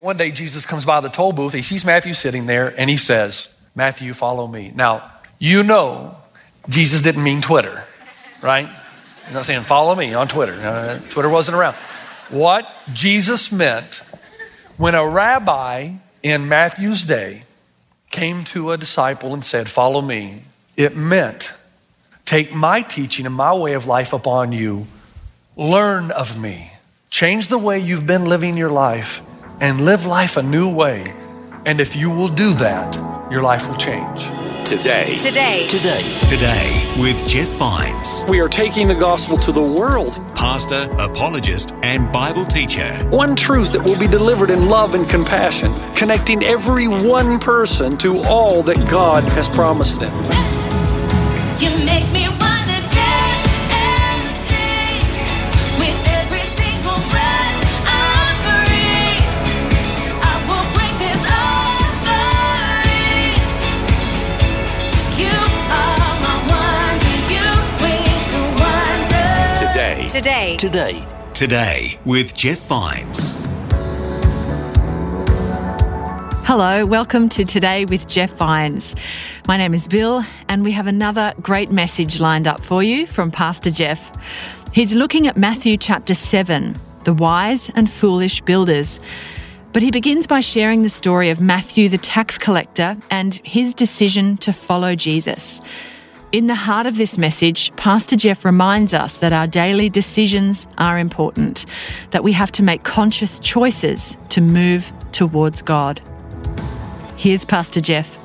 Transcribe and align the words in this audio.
One 0.00 0.16
day 0.16 0.30
Jesus 0.30 0.64
comes 0.64 0.86
by 0.86 1.00
the 1.00 1.10
toll 1.10 1.32
booth, 1.32 1.52
he 1.52 1.60
sees 1.60 1.84
Matthew 1.84 2.14
sitting 2.14 2.46
there, 2.46 2.72
and 2.74 2.88
he 2.88 2.96
says, 2.96 3.50
Matthew, 3.74 4.14
follow 4.14 4.46
me. 4.46 4.72
Now, 4.74 5.10
you 5.38 5.62
know 5.62 6.16
Jesus 6.70 7.02
didn't 7.02 7.22
mean 7.22 7.42
Twitter, 7.42 7.84
right? 8.40 8.66
He's 9.26 9.34
not 9.34 9.44
saying 9.44 9.64
follow 9.64 9.94
me 9.94 10.14
on 10.14 10.26
Twitter. 10.26 10.54
Uh, 10.54 11.00
Twitter 11.10 11.28
wasn't 11.28 11.58
around. 11.58 11.74
What 12.30 12.66
Jesus 12.94 13.52
meant 13.52 13.96
when 14.78 14.94
a 14.94 15.06
rabbi 15.06 15.92
in 16.22 16.48
Matthew's 16.48 17.04
day 17.04 17.42
came 18.10 18.42
to 18.44 18.72
a 18.72 18.78
disciple 18.78 19.34
and 19.34 19.44
said, 19.44 19.68
Follow 19.68 20.00
me, 20.00 20.44
it 20.78 20.96
meant 20.96 21.52
take 22.24 22.54
my 22.54 22.80
teaching 22.80 23.26
and 23.26 23.34
my 23.34 23.52
way 23.52 23.74
of 23.74 23.84
life 23.84 24.14
upon 24.14 24.52
you, 24.52 24.86
learn 25.58 26.10
of 26.10 26.40
me, 26.40 26.72
change 27.10 27.48
the 27.48 27.58
way 27.58 27.78
you've 27.78 28.06
been 28.06 28.24
living 28.24 28.56
your 28.56 28.70
life 28.70 29.20
and 29.60 29.84
live 29.84 30.06
life 30.06 30.36
a 30.36 30.42
new 30.42 30.68
way. 30.68 31.14
And 31.66 31.80
if 31.80 31.94
you 31.94 32.10
will 32.10 32.28
do 32.28 32.54
that, 32.54 32.94
your 33.30 33.42
life 33.42 33.68
will 33.68 33.76
change. 33.76 34.24
Today. 34.66 35.16
Today. 35.18 35.66
Today. 35.68 36.02
Today 36.24 36.94
with 36.98 37.26
Jeff 37.26 37.48
Vines, 37.58 38.24
We 38.28 38.40
are 38.40 38.48
taking 38.48 38.86
the 38.88 38.94
gospel 38.94 39.36
to 39.38 39.52
the 39.52 39.62
world. 39.62 40.14
pastor, 40.34 40.88
apologist, 40.98 41.72
and 41.82 42.10
Bible 42.12 42.44
teacher. 42.44 42.90
One 43.10 43.34
truth 43.36 43.72
that 43.72 43.82
will 43.82 43.98
be 43.98 44.06
delivered 44.06 44.50
in 44.50 44.68
love 44.68 44.94
and 44.94 45.08
compassion, 45.08 45.74
connecting 45.94 46.42
every 46.44 46.86
one 46.88 47.38
person 47.38 47.96
to 47.98 48.16
all 48.28 48.62
that 48.62 48.88
God 48.88 49.24
has 49.24 49.48
promised 49.48 50.00
them. 50.00 50.14
You 51.58 51.70
make 51.84 52.10
me 52.12 52.28
Today. 70.10 70.56
Today. 70.56 70.92
Today. 70.94 71.06
Today 71.34 72.00
with 72.04 72.34
Jeff 72.34 72.58
Vines. 72.66 73.40
Hello, 76.44 76.84
welcome 76.84 77.28
to 77.28 77.44
Today 77.44 77.84
with 77.84 78.08
Jeff 78.08 78.32
Vines. 78.32 78.96
My 79.46 79.56
name 79.56 79.72
is 79.72 79.86
Bill, 79.86 80.24
and 80.48 80.64
we 80.64 80.72
have 80.72 80.88
another 80.88 81.32
great 81.40 81.70
message 81.70 82.18
lined 82.18 82.48
up 82.48 82.60
for 82.60 82.82
you 82.82 83.06
from 83.06 83.30
Pastor 83.30 83.70
Jeff. 83.70 84.10
He's 84.72 84.96
looking 84.96 85.28
at 85.28 85.36
Matthew 85.36 85.76
chapter 85.76 86.14
7, 86.14 86.74
the 87.04 87.14
wise 87.14 87.70
and 87.76 87.88
foolish 87.88 88.40
builders. 88.40 88.98
But 89.72 89.82
he 89.82 89.92
begins 89.92 90.26
by 90.26 90.40
sharing 90.40 90.82
the 90.82 90.88
story 90.88 91.30
of 91.30 91.40
Matthew 91.40 91.88
the 91.88 91.98
tax 91.98 92.36
collector 92.36 92.96
and 93.12 93.40
his 93.44 93.74
decision 93.74 94.38
to 94.38 94.52
follow 94.52 94.96
Jesus. 94.96 95.60
In 96.32 96.46
the 96.46 96.54
heart 96.54 96.86
of 96.86 96.96
this 96.96 97.18
message, 97.18 97.74
Pastor 97.74 98.14
Jeff 98.14 98.44
reminds 98.44 98.94
us 98.94 99.16
that 99.16 99.32
our 99.32 99.48
daily 99.48 99.88
decisions 99.88 100.68
are 100.78 100.96
important, 100.96 101.66
that 102.12 102.22
we 102.22 102.30
have 102.34 102.52
to 102.52 102.62
make 102.62 102.84
conscious 102.84 103.40
choices 103.40 104.16
to 104.28 104.40
move 104.40 104.92
towards 105.10 105.60
God. 105.60 106.00
Here's 107.16 107.44
Pastor 107.44 107.80
Jeff. 107.80 108.16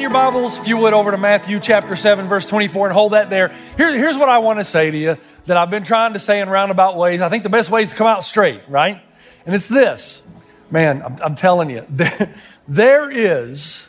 In 0.00 0.02
your 0.02 0.10
Bibles, 0.12 0.56
if 0.56 0.66
you 0.66 0.78
would, 0.78 0.94
over 0.94 1.10
to 1.10 1.18
Matthew 1.18 1.60
chapter 1.60 1.94
7, 1.94 2.26
verse 2.26 2.46
24, 2.46 2.86
and 2.86 2.94
hold 2.94 3.12
that 3.12 3.28
there. 3.28 3.54
Here, 3.76 3.94
here's 3.94 4.16
what 4.16 4.30
I 4.30 4.38
want 4.38 4.58
to 4.58 4.64
say 4.64 4.90
to 4.90 4.96
you 4.96 5.18
that 5.44 5.58
I've 5.58 5.68
been 5.68 5.84
trying 5.84 6.14
to 6.14 6.18
say 6.18 6.40
in 6.40 6.48
roundabout 6.48 6.96
ways. 6.96 7.20
I 7.20 7.28
think 7.28 7.42
the 7.42 7.50
best 7.50 7.68
way 7.68 7.82
is 7.82 7.90
to 7.90 7.96
come 7.96 8.06
out 8.06 8.24
straight, 8.24 8.62
right? 8.66 9.02
And 9.44 9.54
it's 9.54 9.68
this 9.68 10.22
man, 10.70 11.02
I'm, 11.02 11.16
I'm 11.22 11.34
telling 11.34 11.68
you, 11.68 11.84
there, 11.90 12.34
there 12.66 13.10
is 13.10 13.86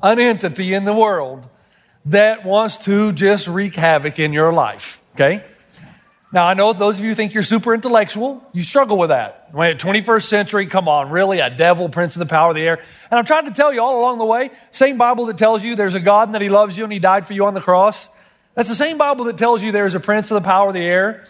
an 0.00 0.20
entity 0.20 0.74
in 0.74 0.84
the 0.84 0.94
world 0.94 1.44
that 2.04 2.44
wants 2.44 2.76
to 2.84 3.12
just 3.12 3.48
wreak 3.48 3.74
havoc 3.74 4.20
in 4.20 4.32
your 4.32 4.52
life, 4.52 5.02
okay? 5.16 5.44
Now, 6.30 6.46
I 6.46 6.52
know 6.52 6.74
those 6.74 6.98
of 6.98 7.04
you 7.06 7.14
think 7.14 7.32
you're 7.32 7.42
super 7.42 7.72
intellectual. 7.72 8.42
You 8.52 8.62
struggle 8.62 8.98
with 8.98 9.08
that. 9.08 9.48
Wait, 9.54 9.78
21st 9.78 10.24
century, 10.24 10.66
come 10.66 10.86
on, 10.86 11.10
really? 11.10 11.40
A 11.40 11.48
devil, 11.48 11.88
prince 11.88 12.16
of 12.16 12.20
the 12.20 12.26
power 12.26 12.50
of 12.50 12.54
the 12.54 12.62
air. 12.62 12.74
And 13.10 13.18
I'm 13.18 13.24
trying 13.24 13.46
to 13.46 13.50
tell 13.50 13.72
you 13.72 13.80
all 13.80 13.98
along 13.98 14.18
the 14.18 14.26
way, 14.26 14.50
same 14.70 14.98
Bible 14.98 15.26
that 15.26 15.38
tells 15.38 15.64
you 15.64 15.74
there's 15.74 15.94
a 15.94 16.00
God 16.00 16.28
and 16.28 16.34
that 16.34 16.42
he 16.42 16.50
loves 16.50 16.76
you 16.76 16.84
and 16.84 16.92
he 16.92 16.98
died 16.98 17.26
for 17.26 17.32
you 17.32 17.46
on 17.46 17.54
the 17.54 17.62
cross. 17.62 18.10
That's 18.54 18.68
the 18.68 18.74
same 18.74 18.98
Bible 18.98 19.24
that 19.26 19.38
tells 19.38 19.62
you 19.62 19.72
there's 19.72 19.94
a 19.94 20.00
prince 20.00 20.30
of 20.30 20.34
the 20.34 20.46
power 20.46 20.68
of 20.68 20.74
the 20.74 20.80
air 20.80 21.24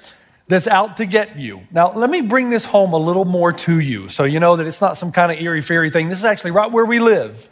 that's 0.48 0.66
out 0.66 0.96
to 0.96 1.06
get 1.06 1.38
you. 1.38 1.60
Now, 1.70 1.92
let 1.92 2.10
me 2.10 2.20
bring 2.20 2.50
this 2.50 2.64
home 2.64 2.92
a 2.92 2.98
little 2.98 3.26
more 3.26 3.52
to 3.52 3.78
you 3.78 4.08
so 4.08 4.24
you 4.24 4.40
know 4.40 4.56
that 4.56 4.66
it's 4.66 4.80
not 4.80 4.98
some 4.98 5.12
kind 5.12 5.30
of 5.30 5.40
eerie 5.40 5.60
fairy 5.60 5.90
thing. 5.90 6.08
This 6.08 6.18
is 6.18 6.24
actually 6.24 6.52
right 6.52 6.72
where 6.72 6.86
we 6.86 6.98
live. 6.98 7.48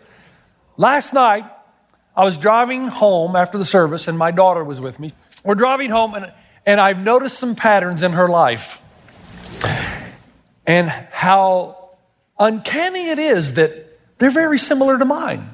Last 0.77 1.13
night, 1.13 1.45
I 2.17 2.25
was 2.25 2.39
driving 2.39 2.89
home 2.89 3.37
after 3.37 3.57
the 3.57 3.65
service 3.65 4.09
and 4.09 4.19
my 4.19 4.33
daughter 4.33 4.65
was 4.65 4.81
with 4.81 4.99
me. 4.99 5.13
We're 5.45 5.55
driving 5.55 5.91
home 5.91 6.15
and, 6.15 6.33
and 6.67 6.81
I've 6.81 6.99
noticed 6.99 7.39
some 7.39 7.55
patterns 7.55 8.03
in 8.03 8.13
her 8.13 8.29
life 8.29 8.83
and 10.67 10.91
how 10.91 11.91
uncanny 12.39 13.11
it 13.11 13.21
is 13.21 13.55
that 13.55 13.99
they're 14.19 14.31
very 14.31 14.59
similar 14.59 14.99
to 14.99 15.05
mine. 15.05 15.49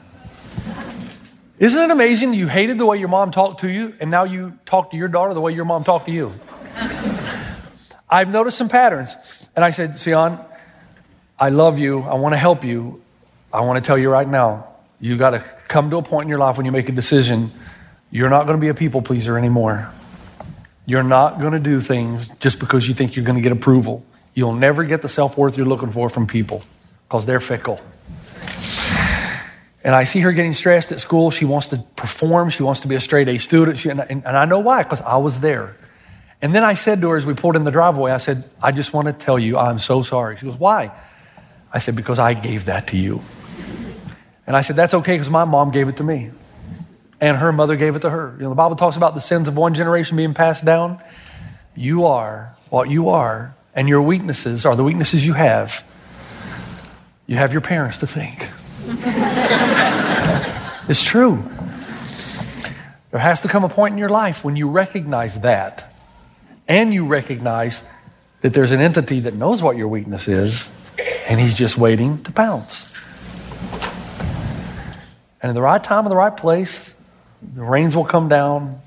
Isn't 1.59 1.83
it 1.83 1.91
amazing 1.91 2.35
you 2.35 2.49
hated 2.49 2.79
the 2.79 2.87
way 2.87 2.97
your 2.97 3.09
mom 3.09 3.31
talked 3.31 3.61
to 3.61 3.69
you 3.69 3.95
and 4.01 4.11
now 4.11 4.25
you 4.25 4.59
talk 4.65 4.91
to 4.93 4.97
your 4.97 5.09
daughter 5.09 5.35
the 5.35 5.41
way 5.41 5.53
your 5.53 5.67
mom 5.67 5.85
talked 5.85 6.07
to 6.07 6.13
you? 6.13 6.33
I've 8.11 8.31
noticed 8.31 8.59
some 8.59 8.69
patterns. 8.69 9.15
And 9.55 9.65
I 9.65 9.71
said, 9.71 9.99
Sion, 9.99 10.39
I 11.39 11.51
love 11.51 11.79
you. 11.79 12.01
I 12.01 12.15
want 12.15 12.35
to 12.35 12.39
help 12.39 12.65
you. 12.65 13.03
I 13.53 13.61
want 13.61 13.83
to 13.83 13.87
tell 13.87 13.99
you 13.99 14.11
right 14.11 14.27
now, 14.27 14.69
you 14.99 15.17
got 15.17 15.31
to 15.31 15.45
come 15.69 15.91
to 15.91 15.99
a 15.99 16.03
point 16.03 16.25
in 16.25 16.29
your 16.31 16.39
life 16.39 16.57
when 16.57 16.67
you 16.67 16.73
make 16.73 16.89
a 16.89 16.93
decision. 16.93 17.53
You're 18.11 18.31
not 18.31 18.47
going 18.47 18.59
to 18.59 18.61
be 18.61 18.69
a 18.69 18.75
people 18.75 19.03
pleaser 19.03 19.37
anymore. 19.39 19.93
You're 20.85 21.03
not 21.03 21.41
going 21.41 21.53
to 21.53 21.61
do 21.61 21.81
things 21.81 22.29
just 22.41 22.59
because 22.59 22.89
you 22.89 22.95
think 22.95 23.15
you're 23.15 23.25
going 23.25 23.37
to 23.37 23.43
get 23.43 23.53
approval. 23.53 24.05
You'll 24.35 24.55
never 24.55 24.85
get 24.85 25.03
the 25.03 25.09
self 25.09 25.37
worth 25.37 25.57
you're 25.57 25.67
looking 25.67 25.93
for 25.93 26.09
from 26.09 26.27
people 26.27 26.63
because 27.09 27.27
they're 27.27 27.41
fickle. 27.41 27.81
And 29.85 29.95
I 29.95 30.05
see 30.05 30.21
her 30.21 30.33
getting 30.33 30.53
stressed 30.53 30.93
at 30.93 31.01
school. 31.01 31.31
She 31.31 31.45
wants 31.45 31.69
to 31.69 31.79
perform. 31.97 32.51
She 32.51 32.63
wants 32.63 32.81
to 32.81 32.89
be 32.89 32.95
a 32.95 33.01
straight 33.01 33.29
A 33.29 33.39
student. 33.39 33.79
She, 33.79 33.89
and, 33.89 34.01
and, 34.01 34.25
and 34.25 34.37
I 34.37 34.45
know 34.45 34.61
why, 34.61 34.83
because 34.83 35.01
I 35.01 35.17
was 35.17 35.41
there. 35.41 35.77
And 36.41 36.55
then 36.55 36.65
I 36.65 36.75
said 36.75 37.01
to 37.01 37.11
her 37.11 37.17
as 37.17 37.27
we 37.27 37.35
pulled 37.35 37.57
in 37.57 37.65
the 37.65 37.71
driveway, 37.71 38.13
I 38.13 38.19
said, 38.19 38.49
I 38.61 38.73
just 38.73 38.93
want 38.93 39.07
to 39.07 39.13
tell 39.13 39.39
you 39.39 39.59
I'm 39.59 39.79
so 39.79 40.03
sorry. 40.03 40.37
She 40.37 40.47
goes, 40.47 40.59
Why? 40.59 40.93
I 41.73 41.79
said, 41.79 41.97
Because 41.97 42.19
I 42.19 42.35
gave 42.35 42.67
that 42.67 42.89
to 42.89 42.97
you. 42.97 43.23
And 44.47 44.57
I 44.57 44.63
said, 44.63 44.77
That's 44.77 44.95
okay 44.95 45.15
because 45.15 45.31
my 45.31 45.45
mom 45.45 45.71
gave 45.71 45.89
it 45.89 45.99
to 45.99 46.05
me. 46.05 46.31
And 47.23 47.37
her 47.37 47.53
mother 47.53 47.77
gave 47.77 47.95
it 47.95 48.01
to 48.01 48.11
her. 48.11 48.35
You 48.37 48.43
know, 48.43 48.49
the 48.49 48.57
Bible 48.57 48.75
talks 48.75 48.97
about 48.97 49.15
the 49.15 49.21
sins 49.21 49.47
of 49.47 49.57
one 49.57 49.75
generation 49.75 50.17
being 50.17 50.35
passed 50.35 50.65
down. 50.65 51.01
You 51.77 52.07
are 52.07 52.57
what 52.69 52.91
you 52.91 53.11
are, 53.11 53.55
and 53.77 53.89
your 53.89 54.03
weaknesses 54.03 54.67
are 54.67 54.75
the 54.75 54.83
weaknesses 54.83 55.25
you 55.25 55.35
have. 55.35 55.85
You 57.29 57.37
have 57.37 57.53
your 57.53 57.61
parents 57.61 57.99
to 57.99 58.09
thank. 58.09 58.49
it's 60.89 61.03
true. 61.03 61.49
There 63.13 63.21
has 63.21 63.43
to 63.43 63.49
come 63.49 63.63
a 63.63 63.69
point 63.69 63.93
in 63.93 63.99
your 63.99 64.09
life 64.09 64.43
when 64.43 64.57
you 64.57 64.69
recognize 64.69 65.39
that, 65.43 65.95
and 66.67 66.93
you 66.93 67.07
recognize 67.07 67.85
that 68.41 68.53
there's 68.53 68.73
an 68.73 68.81
entity 68.81 69.21
that 69.21 69.37
knows 69.37 69.63
what 69.63 69.77
your 69.77 69.87
weakness 69.87 70.27
is, 70.27 70.69
and 71.29 71.39
he's 71.39 71.55
just 71.55 71.79
waiting 71.79 72.21
to 72.25 72.33
pounce. 72.33 72.93
And 75.41 75.51
in 75.51 75.55
the 75.55 75.63
right 75.63 75.83
time, 75.83 76.05
in 76.05 76.11
the 76.11 76.17
right 76.17 76.37
place, 76.37 76.92
the 77.55 77.63
rains 77.63 77.97
will 77.97 78.05
come 78.05 78.29
down, 78.29 78.81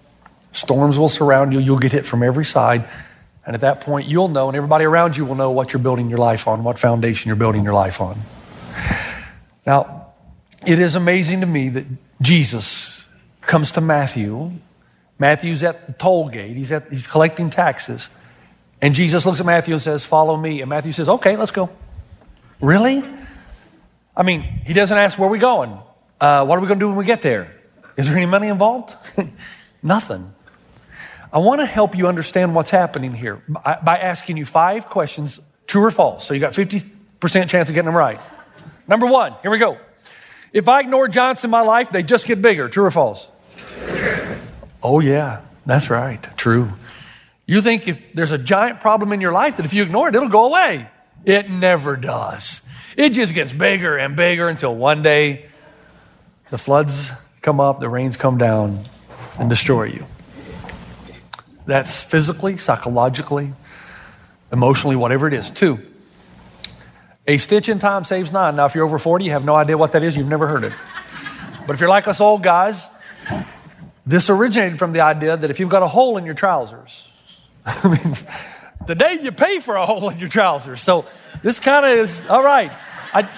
storms 0.52 0.98
will 0.98 1.10
surround 1.10 1.54
you, 1.54 1.60
you'll 1.60 1.80
get 1.80 1.92
hit 1.92 2.06
from 2.06 2.24
every 2.24 2.46
side. 2.46 2.88
And 3.46 3.54
at 3.54 3.62
that 3.62 3.82
point, 3.82 4.08
you'll 4.08 4.28
know, 4.28 4.48
and 4.48 4.58
everybody 4.58 4.86
around 4.86 5.16
you 5.16 5.26
will 5.26 5.36
know 5.36 5.52
what 5.52 5.72
you're 5.72 5.82
building 5.82 6.10
your 6.10 6.18
life 6.18 6.48
on, 6.48 6.64
what 6.64 6.80
foundation 6.80 7.30
you're 7.30 7.36
building 7.36 7.64
your 7.64 7.74
life 7.74 8.02
on. 8.02 8.18
Now, 9.66 10.08
it 10.66 10.80
is 10.80 10.96
amazing 10.96 11.42
to 11.42 11.48
me 11.48 11.70
that 11.70 11.86
Jesus 12.22 13.06
comes 13.42 13.74
to 13.74 13.82
Matthew. 13.82 14.52
Matthew's 15.20 15.64
at 15.64 15.86
the 15.88 15.94
toll 15.94 16.30
gate, 16.30 16.58
he's, 16.58 16.72
at, 16.72 16.90
he's 16.90 17.08
collecting 17.08 17.50
taxes. 17.50 18.10
And 18.82 18.94
Jesus 18.94 19.26
looks 19.26 19.40
at 19.40 19.46
Matthew 19.46 19.74
and 19.74 19.82
says, 19.82 20.06
Follow 20.06 20.36
me. 20.36 20.62
And 20.62 20.70
Matthew 20.70 20.92
says, 20.92 21.08
Okay, 21.08 21.38
let's 21.38 21.52
go. 21.52 21.70
Really? 22.60 23.04
I 24.16 24.24
mean, 24.24 24.42
he 24.42 24.74
doesn't 24.74 24.98
ask, 24.98 25.18
Where 25.18 25.28
we're 25.28 25.34
we 25.34 25.40
going? 25.40 25.78
Uh, 26.20 26.46
what 26.46 26.58
are 26.58 26.62
we 26.62 26.68
going 26.68 26.80
to 26.80 26.84
do 26.84 26.90
when 26.90 26.98
we 26.98 27.06
get 27.06 27.22
there? 27.22 27.54
Is 27.98 28.08
there 28.08 28.18
any 28.18 28.26
money 28.26 28.48
involved? 28.48 28.96
Nothing. 29.84 30.34
I 31.32 31.40
want 31.40 31.62
to 31.62 31.66
help 31.66 31.98
you 31.98 32.08
understand 32.08 32.56
what's 32.56 32.70
happening 32.70 33.14
here 33.14 33.42
by, 33.48 33.98
asking 33.98 34.38
you 34.38 34.46
five 34.46 34.90
questions, 34.90 35.40
true 35.68 35.84
or 35.84 35.92
false. 35.92 36.26
So 36.26 36.34
you 36.34 36.40
got 36.40 36.54
50% 36.54 36.86
chance 37.50 37.70
of 37.70 37.76
getting 37.76 37.86
them 37.86 37.96
right. 37.96 38.22
Number 38.88 39.06
one, 39.06 39.36
here 39.42 39.52
we 39.52 39.58
go. 39.58 39.78
If 40.54 40.70
I 40.70 40.80
ignore 40.80 41.08
giants 41.08 41.44
in 41.44 41.50
my 41.50 41.62
life, 41.62 41.92
they 41.92 42.04
just 42.04 42.26
get 42.26 42.42
bigger. 42.42 42.70
True 42.70 42.86
or 42.86 42.92
false? 42.92 43.28
Oh, 44.82 45.00
yeah, 45.02 45.42
that's 45.66 45.90
right. 45.90 46.22
True. 46.38 46.72
You 47.46 47.62
think 47.62 47.88
if 47.88 48.00
there's 48.14 48.32
a 48.32 48.38
giant 48.38 48.80
problem 48.80 49.12
in 49.12 49.22
your 49.22 49.32
life 49.32 49.58
that 49.58 49.66
if 49.66 49.74
you 49.74 49.84
ignore 49.84 50.08
it, 50.08 50.16
it'll 50.16 50.30
go 50.30 50.46
away. 50.46 50.88
It 51.26 51.50
never 51.50 51.96
does. 51.96 52.62
It 52.96 53.10
just 53.10 53.34
gets 53.34 53.52
bigger 53.52 53.98
and 53.98 54.16
bigger 54.16 54.48
until 54.48 54.74
one 54.74 55.02
day 55.02 55.48
the 56.50 56.58
floods 56.58 57.12
come 57.46 57.60
up, 57.60 57.80
the 57.80 57.88
rains 57.88 58.18
come 58.18 58.40
down, 58.40 58.82
and 59.40 59.50
destroy 59.50 59.84
you. 59.84 60.06
That's 61.68 62.04
physically, 62.04 62.58
psychologically, 62.58 63.54
emotionally, 64.52 64.96
whatever 64.96 65.28
it 65.28 65.34
is. 65.34 65.52
Two, 65.52 65.80
a 67.28 67.38
stitch 67.38 67.70
in 67.70 67.78
time 67.78 68.04
saves 68.04 68.32
nine. 68.32 68.56
Now, 68.56 68.66
if 68.66 68.74
you're 68.74 68.84
over 68.84 68.98
40, 68.98 69.26
you 69.26 69.32
have 69.32 69.46
no 69.46 69.56
idea 69.56 69.78
what 69.78 69.92
that 69.92 70.04
is, 70.04 70.18
you've 70.18 70.28
never 70.28 70.48
heard 70.48 70.64
it. 70.64 70.74
But 71.68 71.74
if 71.74 71.80
you're 71.80 71.90
like 71.90 72.08
us 72.08 72.20
old 72.20 72.42
guys, 72.42 72.88
this 74.08 74.30
originated 74.30 74.80
from 74.80 74.92
the 74.92 75.02
idea 75.02 75.38
that 75.38 75.50
if 75.50 75.60
you've 75.60 75.70
got 75.70 75.84
a 75.84 75.88
hole 75.88 76.18
in 76.18 76.26
your 76.26 76.36
trousers, 76.36 77.12
I 77.66 77.88
mean, 77.88 78.18
the 78.88 78.96
day 78.96 79.20
you 79.22 79.32
pay 79.32 79.60
for 79.60 79.76
a 79.76 79.86
hole 79.86 80.10
in 80.10 80.20
your 80.20 80.30
trousers. 80.30 80.82
So 80.82 81.06
this 81.44 81.60
kind 81.60 81.86
of 81.86 81.92
is 81.98 82.24
all 82.28 82.44
right. 82.44 82.72
I, 83.14 83.30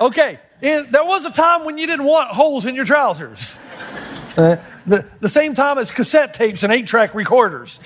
okay, 0.00 0.40
there 0.60 1.04
was 1.04 1.24
a 1.24 1.30
time 1.30 1.64
when 1.64 1.78
you 1.78 1.86
didn't 1.86 2.04
want 2.04 2.30
holes 2.30 2.66
in 2.66 2.74
your 2.74 2.84
trousers. 2.84 3.56
Uh, 4.36 4.56
the, 4.86 5.04
the 5.20 5.28
same 5.28 5.54
time 5.54 5.78
as 5.78 5.90
cassette 5.90 6.34
tapes 6.34 6.62
and 6.62 6.72
eight 6.72 6.86
track 6.86 7.14
recorders. 7.14 7.80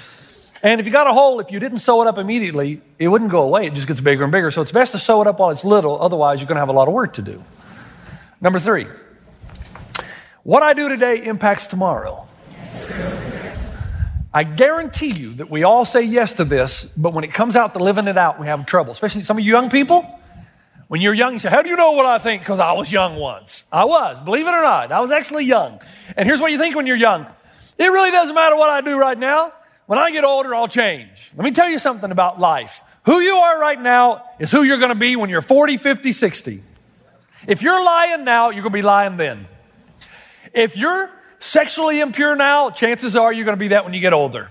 And 0.62 0.80
if 0.80 0.86
you 0.86 0.92
got 0.92 1.06
a 1.06 1.12
hole, 1.12 1.40
if 1.40 1.50
you 1.50 1.60
didn't 1.60 1.78
sew 1.78 2.00
it 2.02 2.08
up 2.08 2.16
immediately, 2.16 2.80
it 2.98 3.08
wouldn't 3.08 3.30
go 3.30 3.42
away. 3.42 3.66
It 3.66 3.74
just 3.74 3.86
gets 3.86 4.00
bigger 4.00 4.22
and 4.22 4.32
bigger. 4.32 4.50
So 4.50 4.62
it's 4.62 4.72
best 4.72 4.92
to 4.92 4.98
sew 4.98 5.20
it 5.20 5.26
up 5.26 5.38
while 5.38 5.50
it's 5.50 5.64
little. 5.64 6.00
Otherwise, 6.00 6.40
you're 6.40 6.48
going 6.48 6.56
to 6.56 6.60
have 6.60 6.70
a 6.70 6.72
lot 6.72 6.88
of 6.88 6.94
work 6.94 7.14
to 7.14 7.22
do. 7.22 7.42
Number 8.40 8.58
three, 8.58 8.86
what 10.42 10.62
I 10.62 10.72
do 10.72 10.88
today 10.88 11.24
impacts 11.24 11.66
tomorrow. 11.66 12.26
I 14.32 14.42
guarantee 14.42 15.12
you 15.12 15.34
that 15.34 15.48
we 15.48 15.62
all 15.64 15.84
say 15.84 16.02
yes 16.02 16.32
to 16.34 16.44
this, 16.44 16.86
but 16.96 17.12
when 17.12 17.24
it 17.24 17.32
comes 17.32 17.56
out 17.56 17.74
to 17.74 17.82
living 17.82 18.08
it 18.08 18.18
out, 18.18 18.40
we 18.40 18.46
have 18.46 18.66
trouble. 18.66 18.90
Especially 18.90 19.22
some 19.22 19.38
of 19.38 19.44
you 19.44 19.52
young 19.52 19.70
people. 19.70 20.20
When 20.88 21.00
you're 21.00 21.14
young, 21.14 21.34
you 21.34 21.38
say, 21.38 21.50
How 21.50 21.62
do 21.62 21.68
you 21.68 21.76
know 21.76 21.92
what 21.92 22.06
I 22.06 22.18
think? 22.18 22.42
Because 22.42 22.60
I 22.60 22.72
was 22.72 22.92
young 22.92 23.16
once. 23.16 23.64
I 23.72 23.84
was, 23.84 24.20
believe 24.20 24.46
it 24.46 24.50
or 24.50 24.62
not. 24.62 24.92
I 24.92 25.00
was 25.00 25.10
actually 25.10 25.44
young. 25.44 25.80
And 26.16 26.26
here's 26.26 26.40
what 26.40 26.52
you 26.52 26.58
think 26.58 26.76
when 26.76 26.86
you're 26.86 26.96
young 26.96 27.26
it 27.76 27.86
really 27.86 28.10
doesn't 28.10 28.34
matter 28.34 28.56
what 28.56 28.70
I 28.70 28.80
do 28.80 28.96
right 28.96 29.18
now. 29.18 29.52
When 29.86 29.98
I 29.98 30.10
get 30.10 30.24
older, 30.24 30.54
I'll 30.54 30.68
change. 30.68 31.32
Let 31.36 31.44
me 31.44 31.50
tell 31.50 31.68
you 31.68 31.78
something 31.78 32.10
about 32.10 32.38
life. 32.38 32.82
Who 33.04 33.20
you 33.20 33.36
are 33.36 33.60
right 33.60 33.80
now 33.80 34.24
is 34.38 34.50
who 34.50 34.62
you're 34.62 34.78
going 34.78 34.90
to 34.90 34.94
be 34.94 35.16
when 35.16 35.28
you're 35.28 35.42
40, 35.42 35.76
50, 35.76 36.12
60. 36.12 36.62
If 37.46 37.60
you're 37.60 37.84
lying 37.84 38.24
now, 38.24 38.50
you're 38.50 38.62
going 38.62 38.72
to 38.72 38.78
be 38.78 38.82
lying 38.82 39.18
then. 39.18 39.46
If 40.54 40.76
you're 40.76 41.10
sexually 41.38 42.00
impure 42.00 42.34
now, 42.34 42.70
chances 42.70 43.16
are 43.16 43.32
you're 43.32 43.44
going 43.44 43.56
to 43.56 43.60
be 43.60 43.68
that 43.68 43.84
when 43.84 43.92
you 43.92 44.00
get 44.00 44.14
older. 44.14 44.50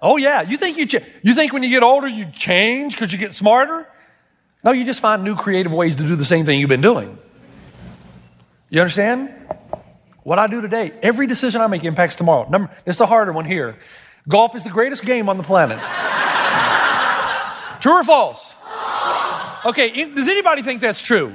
Oh 0.00 0.16
yeah, 0.16 0.42
you 0.42 0.56
think 0.56 0.78
you 0.78 0.86
ch- 0.86 1.04
you 1.22 1.34
think 1.34 1.52
when 1.52 1.62
you 1.62 1.68
get 1.68 1.84
older 1.84 2.08
you 2.08 2.26
change 2.32 2.94
because 2.94 3.12
you 3.12 3.18
get 3.18 3.34
smarter? 3.34 3.86
No, 4.64 4.72
you 4.72 4.84
just 4.84 5.00
find 5.00 5.24
new 5.24 5.34
creative 5.34 5.72
ways 5.72 5.96
to 5.96 6.02
do 6.04 6.14
the 6.14 6.24
same 6.24 6.46
thing 6.46 6.60
you've 6.60 6.68
been 6.68 6.80
doing. 6.80 7.18
You 8.70 8.80
understand? 8.80 9.30
What 10.22 10.38
I 10.38 10.46
do 10.46 10.60
today, 10.60 10.92
every 11.02 11.26
decision 11.26 11.60
I 11.60 11.66
make 11.66 11.82
impacts 11.84 12.14
tomorrow. 12.14 12.48
Number, 12.48 12.70
it's 12.86 12.98
the 12.98 13.06
harder 13.06 13.32
one 13.32 13.44
here. 13.44 13.76
Golf 14.28 14.54
is 14.54 14.62
the 14.62 14.70
greatest 14.70 15.04
game 15.04 15.28
on 15.28 15.36
the 15.36 15.42
planet. 15.42 15.78
true 17.80 17.92
or 17.92 18.04
false? 18.04 18.54
Okay, 19.64 20.04
does 20.14 20.28
anybody 20.28 20.62
think 20.62 20.80
that's 20.80 21.00
true? 21.00 21.34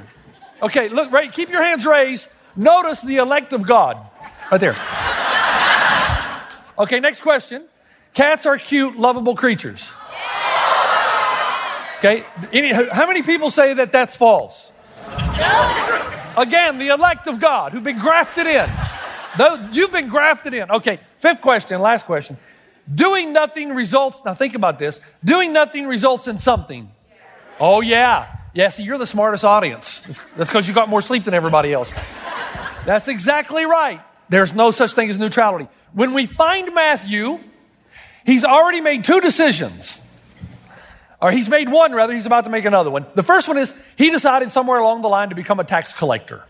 Okay, 0.62 0.88
look, 0.88 1.12
right, 1.12 1.30
keep 1.30 1.50
your 1.50 1.62
hands 1.62 1.84
raised. 1.84 2.28
Notice 2.56 3.02
the 3.02 3.18
elect 3.18 3.52
of 3.52 3.66
God. 3.66 3.98
Right 4.50 4.60
there. 4.60 4.76
Okay, 6.78 7.00
next 7.00 7.20
question. 7.20 7.64
Cats 8.14 8.46
are 8.46 8.56
cute, 8.56 8.96
lovable 8.96 9.36
creatures. 9.36 9.92
Okay, 11.98 12.24
any, 12.52 12.72
how 12.72 13.06
many 13.06 13.22
people 13.22 13.50
say 13.50 13.74
that 13.74 13.90
that's 13.90 14.14
false? 14.14 14.72
Again, 16.36 16.78
the 16.78 16.88
elect 16.88 17.26
of 17.26 17.40
God 17.40 17.72
who've 17.72 17.82
been 17.82 17.98
grafted 17.98 18.46
in. 18.46 18.70
Though 19.36 19.68
you've 19.72 19.92
been 19.92 20.08
grafted 20.08 20.54
in. 20.54 20.70
Okay, 20.70 21.00
fifth 21.18 21.40
question, 21.40 21.80
last 21.80 22.06
question. 22.06 22.38
Doing 22.92 23.32
nothing 23.32 23.74
results, 23.74 24.22
now 24.24 24.34
think 24.34 24.54
about 24.54 24.78
this. 24.78 25.00
Doing 25.24 25.52
nothing 25.52 25.86
results 25.86 26.28
in 26.28 26.38
something. 26.38 26.90
Oh, 27.60 27.80
yeah. 27.80 28.36
Yeah, 28.54 28.68
see, 28.70 28.84
you're 28.84 28.98
the 28.98 29.06
smartest 29.06 29.44
audience. 29.44 30.00
That's 30.36 30.50
because 30.50 30.66
you 30.66 30.74
got 30.74 30.88
more 30.88 31.02
sleep 31.02 31.24
than 31.24 31.34
everybody 31.34 31.72
else. 31.72 31.92
That's 32.86 33.08
exactly 33.08 33.66
right. 33.66 34.00
There's 34.28 34.54
no 34.54 34.70
such 34.70 34.92
thing 34.92 35.10
as 35.10 35.18
neutrality. 35.18 35.68
When 35.92 36.14
we 36.14 36.26
find 36.26 36.74
Matthew, 36.74 37.40
he's 38.24 38.44
already 38.44 38.80
made 38.80 39.04
two 39.04 39.20
decisions. 39.20 40.00
Or 41.20 41.32
he's 41.32 41.48
made 41.48 41.68
one, 41.68 41.92
rather, 41.92 42.12
he's 42.12 42.26
about 42.26 42.44
to 42.44 42.50
make 42.50 42.64
another 42.64 42.90
one. 42.90 43.06
The 43.14 43.24
first 43.24 43.48
one 43.48 43.58
is 43.58 43.74
he 43.96 44.10
decided 44.10 44.52
somewhere 44.52 44.78
along 44.78 45.02
the 45.02 45.08
line 45.08 45.30
to 45.30 45.34
become 45.34 45.58
a 45.58 45.64
tax 45.64 45.92
collector. 45.92 46.44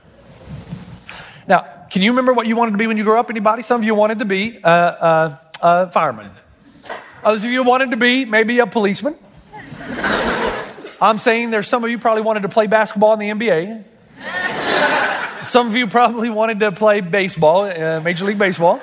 Now, 1.47 1.67
can 1.91 2.03
you 2.03 2.11
remember 2.11 2.35
what 2.35 2.47
you 2.47 2.55
wanted 2.55 2.73
to 2.73 2.76
be 2.76 2.87
when 2.87 2.99
you 2.99 3.05
grew 3.05 3.19
up? 3.19 3.31
Anybody? 3.31 3.62
Some 3.62 3.81
of 3.81 3.85
you 3.87 3.94
wanted 3.94 4.19
to 4.19 4.26
be 4.26 4.59
a, 4.62 4.70
a, 4.70 5.41
a 5.62 5.91
fireman. 5.91 6.31
Others 7.25 7.44
of 7.44 7.50
you 7.50 7.62
wanted 7.62 7.93
to 7.93 7.97
be 7.97 8.26
maybe 8.26 8.59
a 8.59 8.67
policeman. 8.67 9.17
I'm 11.00 11.19
saying 11.19 11.50
there's 11.50 11.69
some 11.69 11.82
of 11.85 11.91
you 11.91 11.99
probably 11.99 12.23
wanted 12.23 12.43
to 12.43 12.49
play 12.49 12.67
basketball 12.67 13.19
in 13.19 13.20
the 13.20 13.31
NBA. 13.31 13.85
Some 15.44 15.69
of 15.69 15.76
you 15.76 15.87
probably 15.87 16.29
wanted 16.29 16.61
to 16.61 16.73
play 16.73 17.00
baseball, 17.00 17.62
uh, 17.62 18.00
Major 18.00 18.26
League 18.26 18.38
Baseball. 18.38 18.81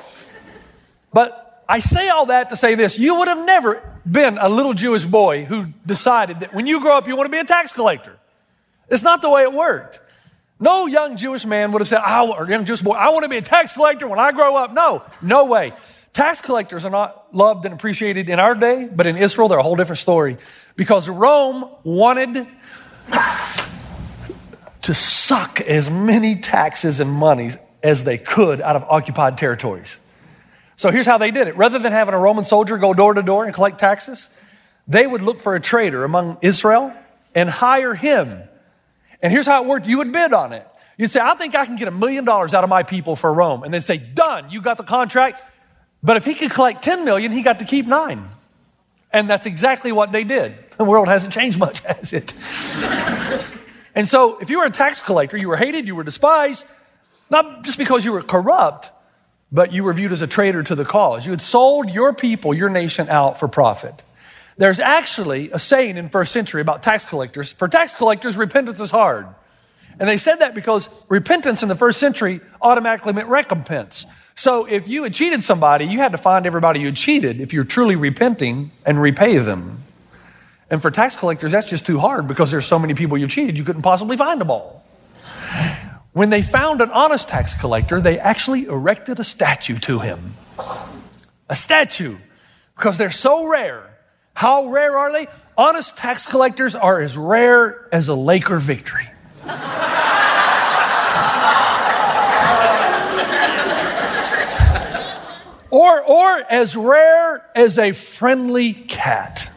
But 1.14 1.45
I 1.68 1.80
say 1.80 2.10
all 2.10 2.28
that 2.28 2.50
to 2.50 2.56
say 2.56 2.76
this 2.76 3.00
you 3.00 3.16
would 3.16 3.28
have 3.28 3.46
never 3.46 3.82
been 4.10 4.38
a 4.38 4.50
little 4.50 4.74
Jewish 4.74 5.06
boy 5.06 5.46
who 5.46 5.68
decided 5.86 6.42
that 6.42 6.54
when 6.54 6.68
you 6.68 6.80
grow 6.80 6.98
up, 6.98 7.08
you 7.08 7.16
want 7.16 7.28
to 7.28 7.32
be 7.32 7.40
a 7.40 7.46
tax 7.46 7.72
collector. 7.72 8.18
It's 8.90 9.04
not 9.04 9.22
the 9.22 9.30
way 9.30 9.44
it 9.44 9.54
worked. 9.54 10.00
No 10.60 10.86
young 10.86 11.18
Jewish 11.18 11.46
man 11.46 11.72
would 11.72 11.82
have 11.82 11.88
said, 11.88 12.00
I, 12.00 12.26
or 12.26 12.50
young 12.50 12.66
Jewish 12.66 12.82
boy, 12.82 12.94
I 12.94 13.10
want 13.10 13.24
to 13.24 13.30
be 13.30 13.38
a 13.38 13.42
tax 13.42 13.74
collector 13.74 14.08
when 14.08 14.20
I 14.20 14.32
grow 14.32 14.56
up. 14.56 14.74
No, 14.74 15.04
no 15.22 15.46
way. 15.46 15.74
Tax 16.14 16.40
collectors 16.42 16.86
are 16.86 16.92
not 16.92 17.36
loved 17.36 17.66
and 17.66 17.74
appreciated 17.74 18.30
in 18.30 18.40
our 18.40 18.56
day, 18.56 18.86
but 18.86 19.06
in 19.06 19.18
Israel, 19.18 19.50
they're 19.50 19.60
a 19.60 19.64
whole 19.64 19.76
different 19.76 20.00
story. 20.00 20.38
Because 20.78 21.10
Rome 21.10 21.70
wanted 21.84 22.48
to 24.84 24.94
suck 24.94 25.60
as 25.60 25.90
many 25.90 26.38
taxes 26.38 27.02
and 27.02 27.12
monies 27.12 27.58
as 27.84 28.06
they 28.06 28.18
could 28.18 28.62
out 28.62 28.78
of 28.78 28.84
occupied 28.84 29.38
territories. 29.38 30.00
So 30.78 30.92
here's 30.92 31.06
how 31.06 31.18
they 31.18 31.32
did 31.32 31.48
it. 31.48 31.56
Rather 31.56 31.80
than 31.80 31.92
having 31.92 32.14
a 32.14 32.20
Roman 32.20 32.44
soldier 32.44 32.78
go 32.78 32.94
door 32.94 33.14
to 33.14 33.22
door 33.22 33.46
and 33.46 33.54
collect 33.54 33.80
taxes, 33.80 34.28
they 34.88 35.08
would 35.08 35.22
look 35.22 35.40
for 35.40 35.56
a 35.56 35.60
trader 35.60 36.04
among 36.04 36.38
Israel 36.42 36.94
and 37.34 37.50
hire 37.50 37.94
him. 37.94 38.44
And 39.22 39.32
here's 39.32 39.46
how 39.46 39.64
it 39.64 39.68
worked. 39.68 39.88
You 39.88 40.00
would 40.00 40.12
bid 40.12 40.34
on 40.34 40.54
it. 40.54 40.68
You'd 40.98 41.12
say, 41.12 41.20
I 41.22 41.36
think 41.36 41.56
I 41.56 41.66
can 41.66 41.76
get 41.76 41.88
a 41.88 41.92
million 41.92 42.24
dollars 42.24 42.54
out 42.54 42.64
of 42.64 42.70
my 42.70 42.84
people 42.84 43.16
for 43.16 43.34
Rome. 43.34 43.64
And 43.64 43.74
they'd 43.74 43.84
say, 43.84 43.98
done, 43.98 44.50
you 44.50 44.62
got 44.62 44.78
the 44.78 44.84
contract. 44.84 45.42
But 46.02 46.18
if 46.18 46.26
he 46.26 46.36
could 46.36 46.52
collect 46.52 46.84
10 46.84 47.04
million, 47.04 47.32
he 47.32 47.42
got 47.42 47.60
to 47.60 47.66
keep 47.66 47.86
nine. 47.86 48.30
And 49.12 49.30
that's 49.30 49.46
exactly 49.46 49.92
what 49.92 50.12
they 50.12 50.24
did. 50.24 50.56
The 50.78 50.84
world 50.84 51.08
hasn't 51.08 51.34
changed 51.34 51.58
much, 51.58 51.80
has 51.86 52.14
it? 52.14 52.34
and 53.96 54.08
so 54.08 54.38
if 54.40 54.50
you 54.50 54.60
were 54.60 54.66
a 54.66 54.72
tax 54.72 55.02
collector, 55.02 55.38
you 55.38 55.50
were 55.50 55.58
hated, 55.58 55.88
you 55.88 55.96
were 55.96 56.04
despised, 56.04 56.64
not 57.30 57.64
just 57.64 57.78
because 57.78 58.06
you 58.06 58.12
were 58.12 58.22
corrupt, 58.22 58.92
but 59.52 59.74
you 59.74 59.84
were 59.84 59.94
viewed 59.94 60.12
as 60.12 60.22
a 60.22 60.28
traitor 60.28 60.64
to 60.64 60.76
the 60.76 60.86
cause. 60.86 61.26
You 61.26 61.32
had 61.32 61.42
sold 61.42 61.90
your 61.90 62.14
people, 62.14 62.54
your 62.54 62.70
nation 62.70 63.10
out 63.10 63.40
for 63.40 63.48
profit. 63.48 64.02
There's 64.58 64.80
actually 64.80 65.52
a 65.52 65.60
saying 65.60 65.98
in 65.98 66.10
first 66.10 66.32
century 66.32 66.62
about 66.62 66.84
tax 66.84 67.06
collectors. 67.06 67.52
For 67.52 67.68
tax 67.68 67.94
collectors, 67.94 68.38
repentance 68.38 68.80
is 68.80 68.92
hard. 68.92 69.28
And 70.00 70.10
they 70.10 70.18
said 70.18 70.38
that 70.38 70.56
because 70.56 70.90
repentance 71.08 71.64
in 71.64 71.70
the 71.70 71.76
first 71.76 72.00
century 72.00 72.42
automatically 72.62 73.14
meant 73.14 73.28
recompense. 73.28 74.06
So 74.36 74.66
if 74.66 74.88
you 74.88 75.04
had 75.04 75.14
cheated 75.14 75.44
somebody, 75.44 75.86
you 75.86 76.00
had 76.00 76.12
to 76.12 76.18
find 76.18 76.46
everybody 76.46 76.82
you 76.82 76.92
cheated 76.92 77.40
if 77.40 77.54
you're 77.54 77.64
truly 77.64 77.96
repenting 77.96 78.72
and 78.86 79.02
repay 79.02 79.38
them. 79.38 79.84
And 80.70 80.82
for 80.82 80.92
tax 80.92 81.16
collectors, 81.16 81.52
that's 81.52 81.70
just 81.70 81.86
too 81.86 82.00
hard 82.00 82.28
because 82.28 82.52
there's 82.52 82.66
so 82.66 82.80
many 82.80 82.94
people 82.94 83.18
you've 83.18 83.30
cheated, 83.30 83.58
you 83.58 83.64
couldn't 83.64 83.84
possibly 83.84 84.18
find 84.18 84.42
them 84.42 84.52
all. 84.52 84.84
When 86.16 86.30
they 86.30 86.42
found 86.42 86.80
an 86.80 86.90
honest 86.92 87.28
tax 87.28 87.54
collector, 87.54 88.00
they 88.00 88.18
actually 88.18 88.68
erected 88.68 89.20
a 89.20 89.24
statue 89.26 89.78
to 89.80 90.00
him. 90.00 90.36
A 91.50 91.58
statue, 91.58 92.16
because 92.78 92.98
they're 92.98 93.12
so 93.12 93.46
rare. 93.46 93.84
How 94.34 94.68
rare 94.68 94.98
are 94.98 95.12
they? 95.12 95.28
Honest 95.58 95.98
tax 95.98 96.26
collectors 96.26 96.74
are 96.74 97.02
as 97.02 97.18
rare 97.18 97.90
as 97.92 98.08
a 98.08 98.16
Laker 98.16 98.60
victory. 98.60 99.10
or, 105.70 106.02
or 106.02 106.44
as 106.50 106.78
rare 106.78 107.46
as 107.54 107.78
a 107.78 107.92
friendly 107.92 108.72
cat. 108.72 109.50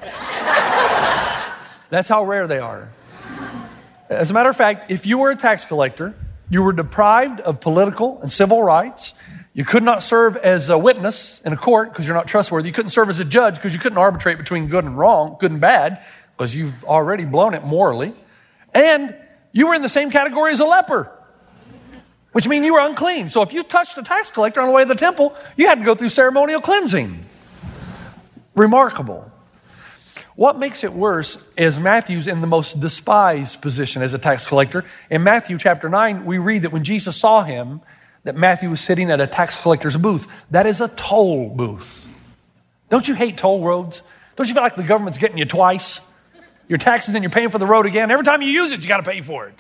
That's 1.88 2.08
how 2.08 2.24
rare 2.24 2.48
they 2.48 2.58
are. 2.58 2.88
As 4.08 4.32
a 4.32 4.34
matter 4.34 4.50
of 4.50 4.56
fact, 4.56 4.90
if 4.90 5.06
you 5.06 5.18
were 5.18 5.30
a 5.30 5.36
tax 5.36 5.64
collector, 5.64 6.16
you 6.50 6.62
were 6.62 6.72
deprived 6.72 7.40
of 7.40 7.60
political 7.60 8.20
and 8.22 8.32
civil 8.32 8.62
rights. 8.62 9.14
You 9.52 9.64
could 9.64 9.82
not 9.82 10.02
serve 10.02 10.36
as 10.36 10.70
a 10.70 10.78
witness 10.78 11.42
in 11.44 11.52
a 11.52 11.56
court 11.56 11.92
because 11.92 12.06
you're 12.06 12.16
not 12.16 12.28
trustworthy. 12.28 12.68
You 12.68 12.72
couldn't 12.72 12.90
serve 12.90 13.08
as 13.08 13.20
a 13.20 13.24
judge 13.24 13.56
because 13.56 13.72
you 13.72 13.78
couldn't 13.78 13.98
arbitrate 13.98 14.38
between 14.38 14.68
good 14.68 14.84
and 14.84 14.96
wrong, 14.96 15.36
good 15.40 15.50
and 15.50 15.60
bad, 15.60 16.02
because 16.36 16.54
you've 16.54 16.84
already 16.84 17.24
blown 17.24 17.54
it 17.54 17.64
morally. 17.64 18.14
And 18.72 19.16
you 19.52 19.66
were 19.66 19.74
in 19.74 19.82
the 19.82 19.88
same 19.88 20.10
category 20.10 20.52
as 20.52 20.60
a 20.60 20.64
leper, 20.64 21.10
which 22.32 22.46
means 22.46 22.64
you 22.64 22.74
were 22.74 22.86
unclean. 22.86 23.28
So 23.28 23.42
if 23.42 23.52
you 23.52 23.62
touched 23.62 23.98
a 23.98 24.02
tax 24.02 24.30
collector 24.30 24.60
on 24.60 24.68
the 24.68 24.72
way 24.72 24.82
to 24.82 24.88
the 24.88 24.94
temple, 24.94 25.34
you 25.56 25.66
had 25.66 25.78
to 25.80 25.84
go 25.84 25.94
through 25.94 26.10
ceremonial 26.10 26.60
cleansing. 26.60 27.24
Remarkable. 28.54 29.30
What 30.38 30.56
makes 30.56 30.84
it 30.84 30.92
worse 30.92 31.36
is 31.56 31.80
Matthew's 31.80 32.28
in 32.28 32.40
the 32.40 32.46
most 32.46 32.78
despised 32.78 33.60
position 33.60 34.02
as 34.02 34.14
a 34.14 34.20
tax 34.20 34.44
collector. 34.44 34.84
In 35.10 35.24
Matthew 35.24 35.58
chapter 35.58 35.88
9, 35.88 36.24
we 36.24 36.38
read 36.38 36.62
that 36.62 36.70
when 36.70 36.84
Jesus 36.84 37.16
saw 37.16 37.42
him, 37.42 37.80
that 38.22 38.36
Matthew 38.36 38.70
was 38.70 38.80
sitting 38.80 39.10
at 39.10 39.20
a 39.20 39.26
tax 39.26 39.56
collector's 39.56 39.96
booth. 39.96 40.28
That 40.52 40.66
is 40.66 40.80
a 40.80 40.86
toll 40.86 41.48
booth. 41.48 42.06
Don't 42.88 43.08
you 43.08 43.16
hate 43.16 43.36
toll 43.36 43.64
roads? 43.64 44.00
Don't 44.36 44.46
you 44.46 44.54
feel 44.54 44.62
like 44.62 44.76
the 44.76 44.84
government's 44.84 45.18
getting 45.18 45.38
you 45.38 45.44
twice? 45.44 46.00
Your 46.68 46.78
taxes 46.78 47.16
and 47.16 47.24
you're 47.24 47.32
paying 47.32 47.50
for 47.50 47.58
the 47.58 47.66
road 47.66 47.86
again. 47.86 48.12
Every 48.12 48.24
time 48.24 48.40
you 48.40 48.50
use 48.50 48.70
it, 48.70 48.80
you 48.80 48.86
got 48.86 48.98
to 48.98 49.10
pay 49.10 49.22
for 49.22 49.48
it. 49.48 49.54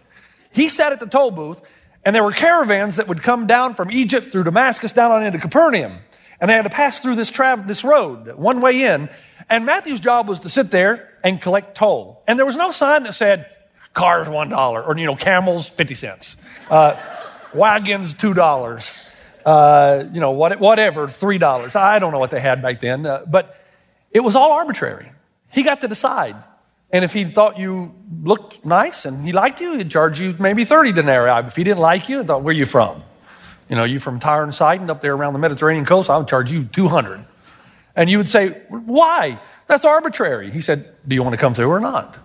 He 0.52 0.68
sat 0.68 0.92
at 0.92 1.00
the 1.00 1.06
toll 1.06 1.32
booth, 1.32 1.60
and 2.04 2.14
there 2.14 2.22
were 2.22 2.30
caravans 2.30 2.96
that 2.96 3.08
would 3.08 3.20
come 3.20 3.48
down 3.48 3.74
from 3.74 3.90
Egypt 3.90 4.30
through 4.30 4.44
Damascus 4.44 4.92
down 4.92 5.10
on 5.10 5.26
into 5.26 5.40
Capernaum. 5.40 5.98
And 6.40 6.48
they 6.48 6.54
had 6.54 6.62
to 6.62 6.70
pass 6.70 7.00
through 7.00 7.16
this, 7.16 7.30
tra- 7.30 7.62
this 7.66 7.82
road, 7.84 8.34
one 8.36 8.60
way 8.60 8.84
in. 8.84 9.08
And 9.50 9.66
Matthew's 9.66 10.00
job 10.00 10.28
was 10.28 10.40
to 10.40 10.48
sit 10.48 10.70
there 10.70 11.10
and 11.24 11.40
collect 11.40 11.76
toll. 11.76 12.22
And 12.26 12.38
there 12.38 12.46
was 12.46 12.56
no 12.56 12.70
sign 12.70 13.04
that 13.04 13.14
said, 13.14 13.46
cars 13.92 14.28
$1, 14.28 14.86
or, 14.86 14.96
you 14.96 15.06
know, 15.06 15.16
camels 15.16 15.68
50 15.68 15.94
cents, 15.94 16.36
uh, 16.70 16.96
wagons 17.54 18.14
$2, 18.14 18.98
uh, 19.44 20.04
you 20.12 20.20
know, 20.20 20.32
what, 20.32 20.60
whatever, 20.60 21.06
$3. 21.06 21.76
I 21.76 21.98
don't 21.98 22.12
know 22.12 22.18
what 22.18 22.30
they 22.30 22.40
had 22.40 22.62
back 22.62 22.80
then. 22.80 23.06
Uh, 23.06 23.24
but 23.26 23.56
it 24.10 24.20
was 24.20 24.36
all 24.36 24.52
arbitrary. 24.52 25.10
He 25.50 25.62
got 25.62 25.80
to 25.80 25.88
decide. 25.88 26.36
And 26.90 27.04
if 27.04 27.12
he 27.12 27.24
thought 27.24 27.58
you 27.58 27.94
looked 28.22 28.64
nice 28.64 29.04
and 29.04 29.24
he 29.24 29.32
liked 29.32 29.60
you, 29.60 29.76
he'd 29.76 29.90
charge 29.90 30.20
you 30.20 30.34
maybe 30.38 30.64
30 30.64 30.92
denarii. 30.92 31.46
If 31.46 31.56
he 31.56 31.64
didn't 31.64 31.80
like 31.80 32.08
you, 32.08 32.20
he 32.20 32.26
thought, 32.26 32.42
where 32.42 32.52
are 32.52 32.56
you 32.56 32.66
from? 32.66 33.02
You 33.68 33.76
know, 33.76 33.84
you 33.84 34.00
from 34.00 34.18
Tyre 34.18 34.42
and 34.42 34.54
Sidon 34.54 34.88
up 34.90 35.00
there 35.00 35.14
around 35.14 35.34
the 35.34 35.38
Mediterranean 35.38 35.84
coast, 35.84 36.08
I 36.08 36.16
would 36.16 36.28
charge 36.28 36.50
you 36.50 36.64
200. 36.64 37.24
And 37.94 38.08
you 38.08 38.18
would 38.18 38.28
say, 38.28 38.62
why? 38.68 39.40
That's 39.66 39.84
arbitrary. 39.84 40.50
He 40.50 40.60
said, 40.60 40.94
do 41.06 41.14
you 41.14 41.22
want 41.22 41.34
to 41.34 41.36
come 41.36 41.54
through 41.54 41.68
or 41.68 41.80
not? 41.80 42.16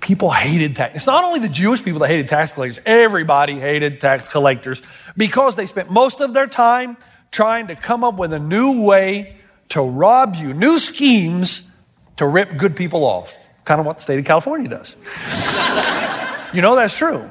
People 0.00 0.30
hated 0.30 0.76
tax. 0.76 0.94
It's 0.96 1.06
not 1.06 1.24
only 1.24 1.40
the 1.40 1.48
Jewish 1.48 1.82
people 1.82 2.00
that 2.00 2.08
hated 2.08 2.28
tax 2.28 2.52
collectors. 2.52 2.80
Everybody 2.84 3.58
hated 3.58 4.00
tax 4.00 4.28
collectors 4.28 4.82
because 5.16 5.56
they 5.56 5.66
spent 5.66 5.90
most 5.90 6.20
of 6.20 6.34
their 6.34 6.46
time 6.46 6.96
trying 7.30 7.68
to 7.68 7.76
come 7.76 8.04
up 8.04 8.16
with 8.16 8.32
a 8.32 8.38
new 8.38 8.82
way 8.82 9.36
to 9.70 9.80
rob 9.80 10.36
you, 10.36 10.52
new 10.54 10.78
schemes 10.78 11.68
to 12.16 12.26
rip 12.26 12.56
good 12.56 12.76
people 12.76 13.04
off. 13.04 13.36
Kind 13.64 13.80
of 13.80 13.86
what 13.86 13.98
the 13.98 14.02
state 14.04 14.18
of 14.18 14.24
California 14.24 14.68
does. 14.68 14.94
you 16.54 16.62
know 16.62 16.76
that's 16.76 16.96
true. 16.96 17.28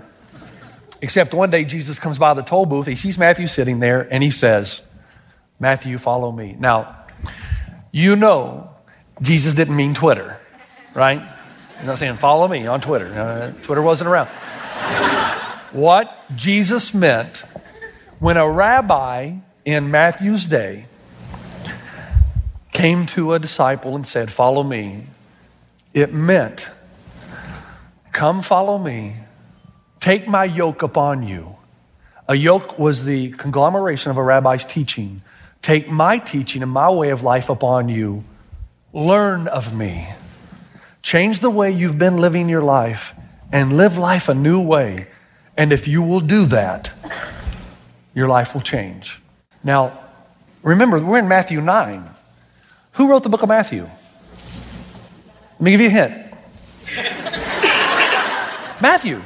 Except 1.05 1.35
one 1.35 1.51
day 1.51 1.65
Jesus 1.65 1.99
comes 1.99 2.17
by 2.17 2.33
the 2.33 2.41
toll 2.41 2.65
booth, 2.65 2.87
he 2.87 2.95
sees 2.95 3.15
Matthew 3.15 3.45
sitting 3.45 3.79
there, 3.79 4.11
and 4.11 4.23
he 4.23 4.31
says, 4.31 4.81
Matthew, 5.59 5.99
follow 5.99 6.31
me. 6.31 6.55
Now, 6.57 6.97
you 7.91 8.15
know 8.15 8.71
Jesus 9.21 9.53
didn't 9.53 9.75
mean 9.75 9.93
Twitter, 9.93 10.39
right? 10.95 11.21
You're 11.77 11.85
not 11.85 11.99
saying 11.99 12.17
follow 12.17 12.47
me 12.47 12.65
on 12.65 12.81
Twitter. 12.81 13.05
Uh, 13.05 13.51
Twitter 13.61 13.83
wasn't 13.83 14.09
around. 14.09 14.29
what 15.73 16.11
Jesus 16.35 16.91
meant 16.91 17.43
when 18.17 18.37
a 18.37 18.49
rabbi 18.49 19.35
in 19.63 19.91
Matthew's 19.91 20.47
day 20.47 20.87
came 22.73 23.05
to 23.05 23.35
a 23.35 23.37
disciple 23.37 23.95
and 23.95 24.07
said, 24.07 24.31
Follow 24.31 24.63
me, 24.63 25.03
it 25.93 26.11
meant, 26.11 26.67
Come 28.11 28.41
follow 28.41 28.79
me, 28.79 29.17
take 30.05 30.27
my 30.27 30.43
yoke 30.45 30.83
upon 30.83 31.23
you. 31.27 31.55
A 32.27 32.35
yoke 32.35 32.77
was 32.77 33.05
the 33.05 33.31
conglomeration 33.31 34.11
of 34.11 34.17
a 34.17 34.23
rabbi's 34.23 34.63
teaching. 34.63 35.23
Take 35.63 35.89
my 35.89 36.19
teaching 36.19 36.61
and 36.61 36.71
my 36.71 36.91
way 36.91 37.09
of 37.09 37.23
life 37.23 37.49
upon 37.49 37.89
you. 37.89 38.23
Learn 38.93 39.47
of 39.47 39.73
me. 39.73 40.07
Change 41.01 41.39
the 41.39 41.49
way 41.49 41.71
you've 41.71 41.97
been 41.97 42.17
living 42.17 42.49
your 42.49 42.61
life 42.61 43.15
and 43.51 43.77
live 43.77 43.97
life 43.97 44.29
a 44.29 44.35
new 44.35 44.61
way. 44.61 45.07
And 45.57 45.73
if 45.73 45.87
you 45.87 46.03
will 46.03 46.19
do 46.19 46.45
that, 46.45 46.91
your 48.13 48.27
life 48.27 48.53
will 48.53 48.61
change. 48.61 49.19
Now, 49.63 49.97
remember, 50.61 51.03
we're 51.03 51.17
in 51.17 51.27
Matthew 51.27 51.61
9. 51.61 52.07
Who 52.91 53.09
wrote 53.09 53.23
the 53.23 53.29
book 53.29 53.41
of 53.41 53.49
Matthew? 53.49 53.85
Let 55.53 55.61
me 55.61 55.71
give 55.71 55.81
you 55.81 55.87
a 55.87 55.89
hint. 55.89 56.13
Matthew. 58.81 59.23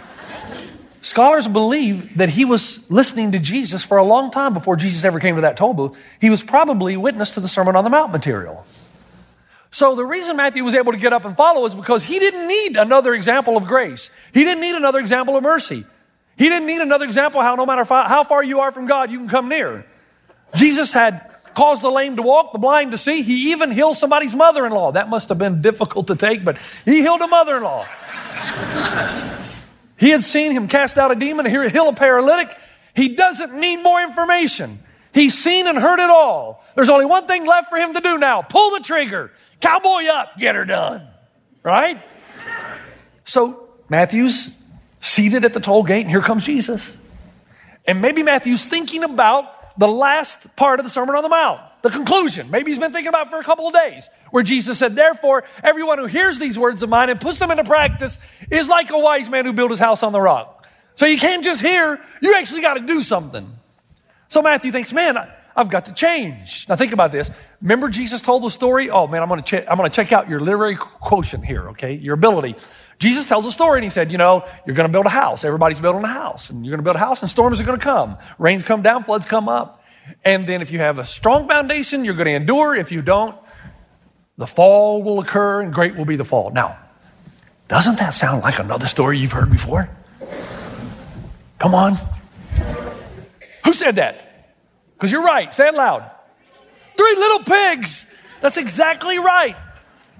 Scholars 1.01 1.47
believe 1.47 2.17
that 2.17 2.29
he 2.29 2.43
was 2.43 2.89
listening 2.91 3.31
to 3.31 3.39
Jesus 3.39 3.83
for 3.83 3.97
a 3.97 4.03
long 4.03 4.31
time 4.31 4.53
before 4.53 4.75
Jesus 4.75 5.05
ever 5.05 5.19
came 5.19 5.35
to 5.35 5.41
that 5.41 5.55
toll 5.55 5.73
booth. 5.73 5.97
He 6.19 6.29
was 6.29 6.43
probably 6.43 6.97
witness 6.97 7.31
to 7.31 7.39
the 7.39 7.47
Sermon 7.47 7.75
on 7.75 7.83
the 7.83 7.89
Mount 7.89 8.11
material. 8.11 8.65
So 9.71 9.95
the 9.95 10.05
reason 10.05 10.35
Matthew 10.35 10.63
was 10.63 10.75
able 10.75 10.91
to 10.91 10.97
get 10.97 11.13
up 11.13 11.25
and 11.25 11.37
follow 11.37 11.65
is 11.65 11.75
because 11.75 12.03
he 12.03 12.19
didn't 12.19 12.47
need 12.47 12.75
another 12.75 13.13
example 13.13 13.55
of 13.55 13.65
grace. 13.65 14.09
He 14.33 14.43
didn't 14.43 14.61
need 14.61 14.75
another 14.75 14.99
example 14.99 15.37
of 15.37 15.43
mercy. 15.43 15.85
He 16.37 16.49
didn't 16.49 16.67
need 16.67 16.81
another 16.81 17.05
example 17.05 17.41
how 17.41 17.55
no 17.55 17.65
matter 17.65 17.83
how 17.85 18.23
far 18.23 18.43
you 18.43 18.61
are 18.61 18.71
from 18.71 18.87
God, 18.87 19.11
you 19.11 19.19
can 19.19 19.29
come 19.29 19.47
near. 19.47 19.85
Jesus 20.55 20.91
had 20.91 21.29
caused 21.53 21.81
the 21.81 21.91
lame 21.91 22.15
to 22.15 22.23
walk, 22.23 22.51
the 22.51 22.59
blind 22.59 22.91
to 22.91 22.97
see. 22.97 23.21
He 23.21 23.51
even 23.51 23.71
healed 23.71 23.97
somebody's 23.97 24.33
mother-in-law. 24.33 24.93
That 24.93 25.09
must 25.09 25.29
have 25.29 25.37
been 25.37 25.61
difficult 25.61 26.07
to 26.07 26.15
take, 26.15 26.43
but 26.43 26.57
he 26.85 27.01
healed 27.01 27.21
a 27.21 27.27
mother-in-law. 27.27 27.87
He 29.99 30.11
had 30.11 30.23
seen 30.23 30.51
him 30.51 30.67
cast 30.67 30.97
out 30.97 31.11
a 31.11 31.15
demon, 31.15 31.45
heal 31.45 31.89
a 31.89 31.93
paralytic. 31.93 32.57
He 32.95 33.09
doesn't 33.09 33.53
need 33.53 33.77
more 33.77 34.01
information. 34.01 34.79
He's 35.13 35.37
seen 35.37 35.67
and 35.67 35.77
heard 35.77 35.99
it 35.99 36.09
all. 36.09 36.63
There's 36.75 36.89
only 36.89 37.05
one 37.05 37.27
thing 37.27 37.45
left 37.45 37.69
for 37.69 37.77
him 37.77 37.93
to 37.93 37.99
do 37.99 38.17
now. 38.17 38.41
Pull 38.41 38.71
the 38.71 38.79
trigger. 38.79 39.31
Cowboy 39.59 40.05
up, 40.05 40.37
get 40.37 40.55
her 40.55 40.65
done. 40.65 41.05
Right? 41.63 42.01
So 43.25 43.69
Matthew's 43.89 44.49
seated 45.01 45.43
at 45.43 45.53
the 45.53 45.59
toll 45.59 45.83
gate, 45.83 46.01
and 46.01 46.09
here 46.09 46.21
comes 46.21 46.45
Jesus. 46.45 46.95
And 47.85 48.01
maybe 48.01 48.23
Matthew's 48.23 48.65
thinking 48.65 49.03
about 49.03 49.51
the 49.79 49.87
last 49.87 50.53
part 50.57 50.81
of 50.81 50.83
the 50.83 50.89
Sermon 50.89 51.15
on 51.15 51.23
the 51.23 51.29
Mount, 51.29 51.61
the 51.83 51.89
conclusion. 51.89 52.51
Maybe 52.51 52.69
he's 52.69 52.79
been 52.79 52.91
thinking 52.91 53.07
about 53.07 53.29
for 53.29 53.39
a 53.39 53.43
couple 53.45 53.65
of 53.65 53.73
days, 53.73 54.09
where 54.29 54.43
Jesus 54.43 54.77
said, 54.77 54.93
Therefore, 54.93 55.45
everyone 55.63 55.99
who 55.99 56.05
hears 56.05 56.37
these 56.37 56.59
words 56.59 56.83
of 56.83 56.89
mine 56.89 57.09
and 57.09 57.19
puts 57.19 57.39
them 57.39 57.49
into 57.49 57.63
practice 57.63 58.19
is 58.51 58.67
like 58.67 58.89
a 58.89 58.99
wise 58.99 59.29
man 59.29 59.45
who 59.45 59.53
built 59.53 59.71
his 59.71 59.79
house 59.79 60.03
on 60.03 60.11
the 60.11 60.19
rock. 60.19 60.67
So 60.95 61.05
you 61.05 61.17
can't 61.17 61.45
just 61.45 61.61
hear, 61.61 61.97
you 62.21 62.35
actually 62.35 62.59
got 62.59 62.73
to 62.73 62.81
do 62.81 63.01
something. 63.03 63.49
So 64.27 64.41
Matthew 64.41 64.73
thinks, 64.73 64.91
man, 64.91 65.17
I, 65.17 65.33
have 65.55 65.69
got 65.69 65.85
to 65.85 65.93
change. 65.93 66.67
Now 66.67 66.75
think 66.75 66.91
about 66.91 67.13
this. 67.13 67.31
Remember 67.61 67.87
Jesus 67.87 68.21
told 68.21 68.43
the 68.43 68.49
story? 68.49 68.89
Oh 68.89 69.07
man, 69.07 69.21
I'm 69.21 69.29
going 69.29 69.41
to 69.41 69.49
check, 69.49 69.65
I'm 69.69 69.77
going 69.77 69.89
to 69.89 69.95
check 69.95 70.11
out 70.11 70.27
your 70.27 70.41
literary 70.41 70.75
quotient 70.75 71.45
here, 71.45 71.69
okay? 71.69 71.93
Your 71.93 72.15
ability. 72.15 72.57
Jesus 72.99 73.25
tells 73.25 73.45
a 73.45 73.51
story 73.51 73.79
and 73.79 73.83
he 73.85 73.89
said, 73.89 74.11
you 74.11 74.17
know, 74.17 74.45
you're 74.65 74.75
going 74.75 74.87
to 74.87 74.91
build 74.91 75.05
a 75.05 75.09
house. 75.09 75.45
Everybody's 75.45 75.79
building 75.79 76.03
a 76.03 76.07
house 76.07 76.49
and 76.49 76.65
you're 76.65 76.71
going 76.71 76.83
to 76.83 76.83
build 76.83 76.97
a 76.97 76.99
house 76.99 77.21
and 77.21 77.31
storms 77.31 77.61
are 77.61 77.63
going 77.63 77.79
to 77.79 77.83
come. 77.83 78.17
Rains 78.37 78.63
come 78.63 78.81
down, 78.81 79.05
floods 79.05 79.25
come 79.25 79.47
up. 79.47 79.83
And 80.25 80.45
then 80.45 80.61
if 80.61 80.71
you 80.71 80.79
have 80.79 80.99
a 80.99 81.05
strong 81.05 81.47
foundation, 81.47 82.03
you're 82.03 82.15
going 82.15 82.27
to 82.27 82.33
endure. 82.33 82.75
If 82.75 82.91
you 82.91 83.01
don't, 83.01 83.35
the 84.37 84.47
fall 84.47 85.01
will 85.01 85.19
occur 85.19 85.61
and 85.61 85.73
great 85.73 85.95
will 85.95 86.05
be 86.05 86.17
the 86.17 86.25
fall. 86.25 86.51
Now, 86.51 86.77
doesn't 87.69 87.99
that 87.99 88.13
sound 88.13 88.41
like 88.41 88.59
another 88.59 88.87
story 88.87 89.17
you've 89.17 89.31
heard 89.31 89.51
before? 89.51 89.89
Come 91.57 91.75
on. 91.75 91.97
Who 93.63 93.73
said 93.73 93.95
that? 93.95 94.55
Because 94.95 95.11
you're 95.11 95.23
right. 95.23 95.53
Say 95.53 95.67
it 95.67 95.73
loud. 95.73 96.09
Three 96.97 97.15
little 97.15 97.43
pigs. 97.43 98.05
That's 98.41 98.57
exactly 98.57 99.19
right. 99.19 99.55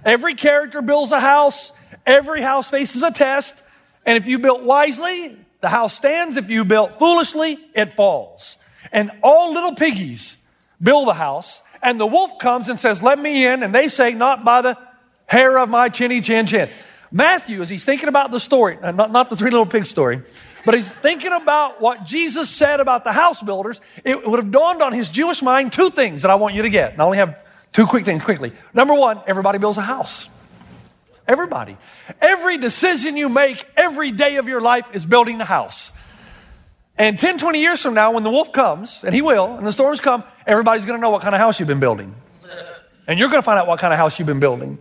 Every 0.06 0.34
character 0.34 0.82
builds 0.82 1.12
a 1.12 1.20
house, 1.20 1.72
every 2.06 2.42
house 2.42 2.70
faces 2.70 3.04
a 3.04 3.12
test, 3.12 3.62
and 4.06 4.18
if 4.18 4.28
you 4.28 4.40
built 4.40 4.64
wisely, 4.64 5.38
the 5.62 5.70
house 5.70 5.94
stands. 5.94 6.38
If 6.38 6.50
you 6.50 6.66
built 6.66 7.00
foolishly, 7.00 7.58
it 7.74 7.94
falls. 7.94 8.58
And 8.92 9.12
all 9.24 9.54
little 9.54 9.76
piggies 9.76 10.38
build 10.82 11.08
a 11.08 11.14
house, 11.14 11.62
and 11.82 12.00
the 12.00 12.08
wolf 12.08 12.40
comes 12.40 12.70
and 12.70 12.80
says, 12.80 13.04
Let 13.04 13.20
me 13.20 13.46
in. 13.46 13.64
And 13.64 13.74
they 13.74 13.88
say, 13.88 14.14
Not 14.14 14.44
by 14.44 14.62
the 14.62 14.78
hair 15.26 15.58
of 15.58 15.70
my 15.70 15.90
chinny 15.90 16.22
chin 16.22 16.46
chin. 16.46 16.70
Matthew, 17.12 17.62
as 17.62 17.70
he's 17.70 17.84
thinking 17.84 18.08
about 18.08 18.32
the 18.32 18.40
story, 18.40 18.78
uh, 18.82 18.92
not, 18.92 19.12
not 19.12 19.30
the 19.30 19.36
three 19.36 19.52
little 19.52 19.66
pigs 19.66 19.90
story, 19.90 20.22
but 20.66 20.76
he's 20.76 20.90
thinking 20.90 21.32
about 21.32 21.82
what 21.82 22.06
Jesus 22.06 22.50
said 22.50 22.80
about 22.80 23.04
the 23.04 23.12
house 23.12 23.42
builders, 23.42 23.82
it 24.04 24.28
would 24.28 24.40
have 24.40 24.52
dawned 24.52 24.82
on 24.82 24.94
his 24.94 25.10
Jewish 25.10 25.42
mind 25.42 25.74
two 25.74 25.90
things 25.90 26.22
that 26.22 26.32
I 26.32 26.36
want 26.36 26.54
you 26.56 26.62
to 26.64 26.70
get. 26.70 26.94
And 26.94 27.02
I 27.02 27.06
only 27.06 27.18
have 27.18 27.36
two 27.72 27.88
quick 27.88 28.06
things 28.06 28.24
quickly. 28.24 28.54
Number 28.74 28.94
one, 28.94 29.22
everybody 29.26 29.58
builds 29.58 29.78
a 29.78 29.82
house. 29.82 30.30
Everybody. 31.30 31.78
Every 32.20 32.58
decision 32.58 33.16
you 33.16 33.30
make 33.30 33.64
every 33.78 34.12
day 34.12 34.38
of 34.38 34.48
your 34.48 34.60
life 34.60 34.86
is 34.94 35.06
building 35.06 35.40
a 35.40 35.46
house. 35.46 35.92
And 36.98 37.20
10, 37.20 37.38
20 37.38 37.62
years 37.62 37.80
from 37.84 37.94
now, 37.94 38.14
when 38.14 38.24
the 38.24 38.32
wolf 38.32 38.52
comes, 38.52 39.04
and 39.04 39.14
he 39.14 39.22
will, 39.22 39.54
and 39.56 39.66
the 39.66 39.72
storms 39.72 40.02
come, 40.02 40.24
everybody's 40.48 40.86
going 40.86 40.98
to 40.98 41.02
know 41.02 41.12
what 41.12 41.22
kind 41.22 41.36
of 41.36 41.40
house 41.40 41.60
you've 41.60 41.68
been 41.68 41.80
building. 41.80 42.16
And 43.08 43.20
you're 43.20 43.30
going 43.30 43.44
to 43.44 43.46
find 43.46 43.60
out 43.60 43.68
what 43.68 43.80
kind 43.80 43.94
of 43.94 44.00
house 44.00 44.18
you've 44.18 44.26
been 44.26 44.40
building. 44.40 44.80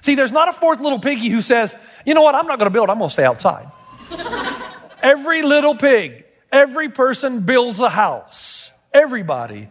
See, 0.00 0.14
there's 0.14 0.32
not 0.32 0.48
a 0.48 0.54
fourth 0.54 0.80
little 0.80 1.00
piggy 1.00 1.28
who 1.28 1.42
says, 1.42 1.74
you 2.06 2.14
know 2.14 2.22
what, 2.22 2.34
I'm 2.34 2.46
not 2.46 2.58
going 2.58 2.70
to 2.70 2.72
build, 2.72 2.88
I'm 2.88 2.96
going 2.96 3.10
to 3.10 3.12
stay 3.12 3.26
outside. 3.26 3.70
every 5.02 5.42
little 5.42 5.74
pig, 5.74 6.24
every 6.50 6.88
person 6.88 7.40
builds 7.40 7.78
a 7.78 7.90
house. 7.90 8.70
Everybody. 8.94 9.68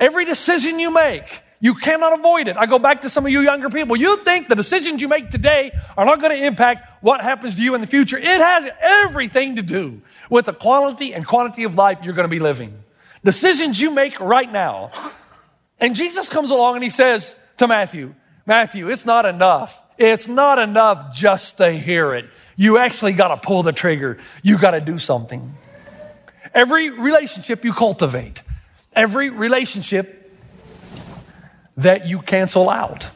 Every 0.00 0.24
decision 0.24 0.80
you 0.80 0.90
make, 0.92 1.43
you 1.60 1.74
cannot 1.74 2.18
avoid 2.18 2.48
it. 2.48 2.56
I 2.56 2.66
go 2.66 2.78
back 2.78 3.02
to 3.02 3.08
some 3.08 3.24
of 3.24 3.32
you 3.32 3.40
younger 3.40 3.70
people. 3.70 3.96
You 3.96 4.18
think 4.18 4.48
the 4.48 4.54
decisions 4.54 5.00
you 5.00 5.08
make 5.08 5.30
today 5.30 5.72
are 5.96 6.04
not 6.04 6.20
going 6.20 6.36
to 6.38 6.46
impact 6.46 7.02
what 7.02 7.22
happens 7.22 7.54
to 7.54 7.62
you 7.62 7.74
in 7.74 7.80
the 7.80 7.86
future. 7.86 8.18
It 8.18 8.24
has 8.24 8.68
everything 8.80 9.56
to 9.56 9.62
do 9.62 10.02
with 10.28 10.46
the 10.46 10.52
quality 10.52 11.14
and 11.14 11.26
quantity 11.26 11.64
of 11.64 11.74
life 11.74 11.98
you're 12.02 12.14
going 12.14 12.28
to 12.28 12.30
be 12.30 12.40
living. 12.40 12.82
Decisions 13.24 13.80
you 13.80 13.90
make 13.90 14.20
right 14.20 14.50
now. 14.50 14.90
And 15.80 15.96
Jesus 15.96 16.28
comes 16.28 16.50
along 16.50 16.76
and 16.76 16.84
he 16.84 16.90
says 16.90 17.34
to 17.56 17.66
Matthew, 17.66 18.14
Matthew, 18.46 18.90
it's 18.90 19.06
not 19.06 19.24
enough. 19.24 19.80
It's 19.96 20.28
not 20.28 20.58
enough 20.58 21.14
just 21.14 21.58
to 21.58 21.72
hear 21.72 22.14
it. 22.14 22.26
You 22.56 22.78
actually 22.78 23.12
got 23.12 23.28
to 23.28 23.36
pull 23.36 23.62
the 23.62 23.72
trigger. 23.72 24.18
You 24.42 24.58
got 24.58 24.72
to 24.72 24.80
do 24.80 24.98
something. 24.98 25.54
Every 26.52 26.90
relationship 26.90 27.64
you 27.64 27.72
cultivate, 27.72 28.42
every 28.92 29.30
relationship 29.30 30.13
that 31.76 32.06
you 32.06 32.20
cancel 32.20 32.70
out. 32.70 33.10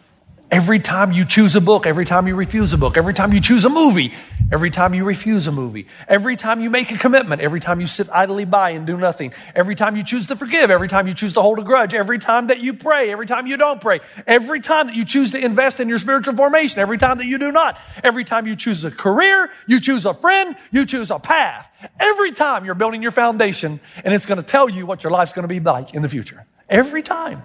Every 0.51 0.79
time 0.79 1.13
you 1.13 1.27
choose 1.27 1.55
a 1.57 1.61
book, 1.61 1.87
every 1.87 2.07
time 2.07 2.27
you 2.27 2.35
refuse 2.35 2.73
a 2.73 2.79
book, 2.79 2.97
every 2.97 3.13
time 3.13 3.35
you 3.35 3.41
choose 3.41 3.67
a 3.67 3.69
movie, 3.69 4.15
every 4.51 4.71
time 4.71 4.95
you 4.95 5.05
refuse 5.05 5.47
a 5.47 5.53
movie, 5.53 5.89
every 6.09 6.37
time 6.37 6.61
you 6.61 6.71
make 6.71 6.91
a 6.91 6.97
commitment, 6.97 7.43
every 7.43 7.61
time 7.61 7.83
you 7.83 7.87
sit 7.87 8.09
idly 8.11 8.47
by 8.47 8.71
and 8.71 8.87
do 8.87 8.97
nothing, 8.97 9.35
every 9.55 9.75
time 9.75 9.95
you 9.95 10.03
choose 10.03 10.29
to 10.29 10.37
forgive, 10.37 10.71
every 10.71 10.89
time 10.89 11.07
you 11.07 11.13
choose 11.13 11.35
to 11.35 11.43
hold 11.43 11.59
a 11.59 11.63
grudge, 11.63 11.93
every 11.93 12.19
time 12.19 12.47
that 12.47 12.61
you 12.61 12.73
pray, 12.73 13.13
every 13.13 13.27
time 13.27 13.47
you 13.47 13.59
don't 13.59 13.79
pray, 13.79 14.01
every 14.27 14.61
time 14.61 14.87
that 14.87 14.97
you 14.97 15.05
choose 15.05 15.33
to 15.33 15.39
invest 15.39 15.81
in 15.81 15.89
your 15.91 15.99
spiritual 15.99 16.35
formation, 16.35 16.81
every 16.81 16.97
time 16.97 17.19
that 17.19 17.27
you 17.27 17.37
do 17.37 17.53
not, 17.53 17.79
every 18.03 18.25
time 18.25 18.47
you 18.47 18.57
choose 18.57 18.83
a 18.87 18.91
career, 18.91 19.51
you 19.67 19.81
choose 19.81 20.07
a 20.07 20.15
friend, 20.15 20.57
you 20.71 20.87
choose 20.87 21.11
a 21.11 21.19
path, 21.19 21.71
every 22.01 22.33
time 22.33 22.65
you're 22.65 22.75
building 22.75 23.03
your 23.03 23.13
foundation, 23.13 23.81
and 24.03 24.15
it's 24.15 24.25
going 24.25 24.41
to 24.41 24.47
tell 24.47 24.71
you 24.71 24.87
what 24.87 25.05
your 25.05 25.11
life's 25.11 25.35
going 25.35 25.47
to 25.47 25.49
be 25.49 25.61
like 25.61 25.93
in 25.93 26.01
the 26.01 26.09
future. 26.09 26.47
Every 26.71 27.03
time. 27.03 27.45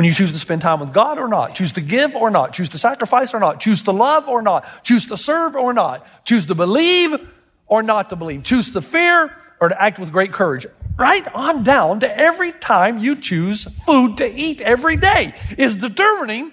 When 0.00 0.06
you 0.06 0.14
choose 0.14 0.32
to 0.32 0.38
spend 0.38 0.62
time 0.62 0.80
with 0.80 0.94
God 0.94 1.18
or 1.18 1.28
not, 1.28 1.54
choose 1.54 1.72
to 1.72 1.82
give 1.82 2.16
or 2.16 2.30
not, 2.30 2.54
choose 2.54 2.70
to 2.70 2.78
sacrifice 2.78 3.34
or 3.34 3.38
not, 3.38 3.60
choose 3.60 3.82
to 3.82 3.92
love 3.92 4.28
or 4.28 4.40
not, 4.40 4.82
choose 4.82 5.04
to 5.08 5.18
serve 5.18 5.54
or 5.54 5.74
not, 5.74 6.06
choose 6.24 6.46
to 6.46 6.54
believe 6.54 7.20
or 7.66 7.82
not 7.82 8.08
to 8.08 8.16
believe, 8.16 8.42
choose 8.42 8.70
to 8.70 8.80
fear 8.80 9.30
or 9.60 9.68
to 9.68 9.82
act 9.82 9.98
with 9.98 10.10
great 10.10 10.32
courage. 10.32 10.64
Right 10.98 11.28
on 11.34 11.64
down 11.64 12.00
to 12.00 12.18
every 12.18 12.50
time 12.50 12.96
you 12.96 13.14
choose 13.14 13.64
food 13.84 14.16
to 14.16 14.26
eat 14.26 14.62
every 14.62 14.96
day 14.96 15.34
is 15.58 15.76
determining 15.76 16.50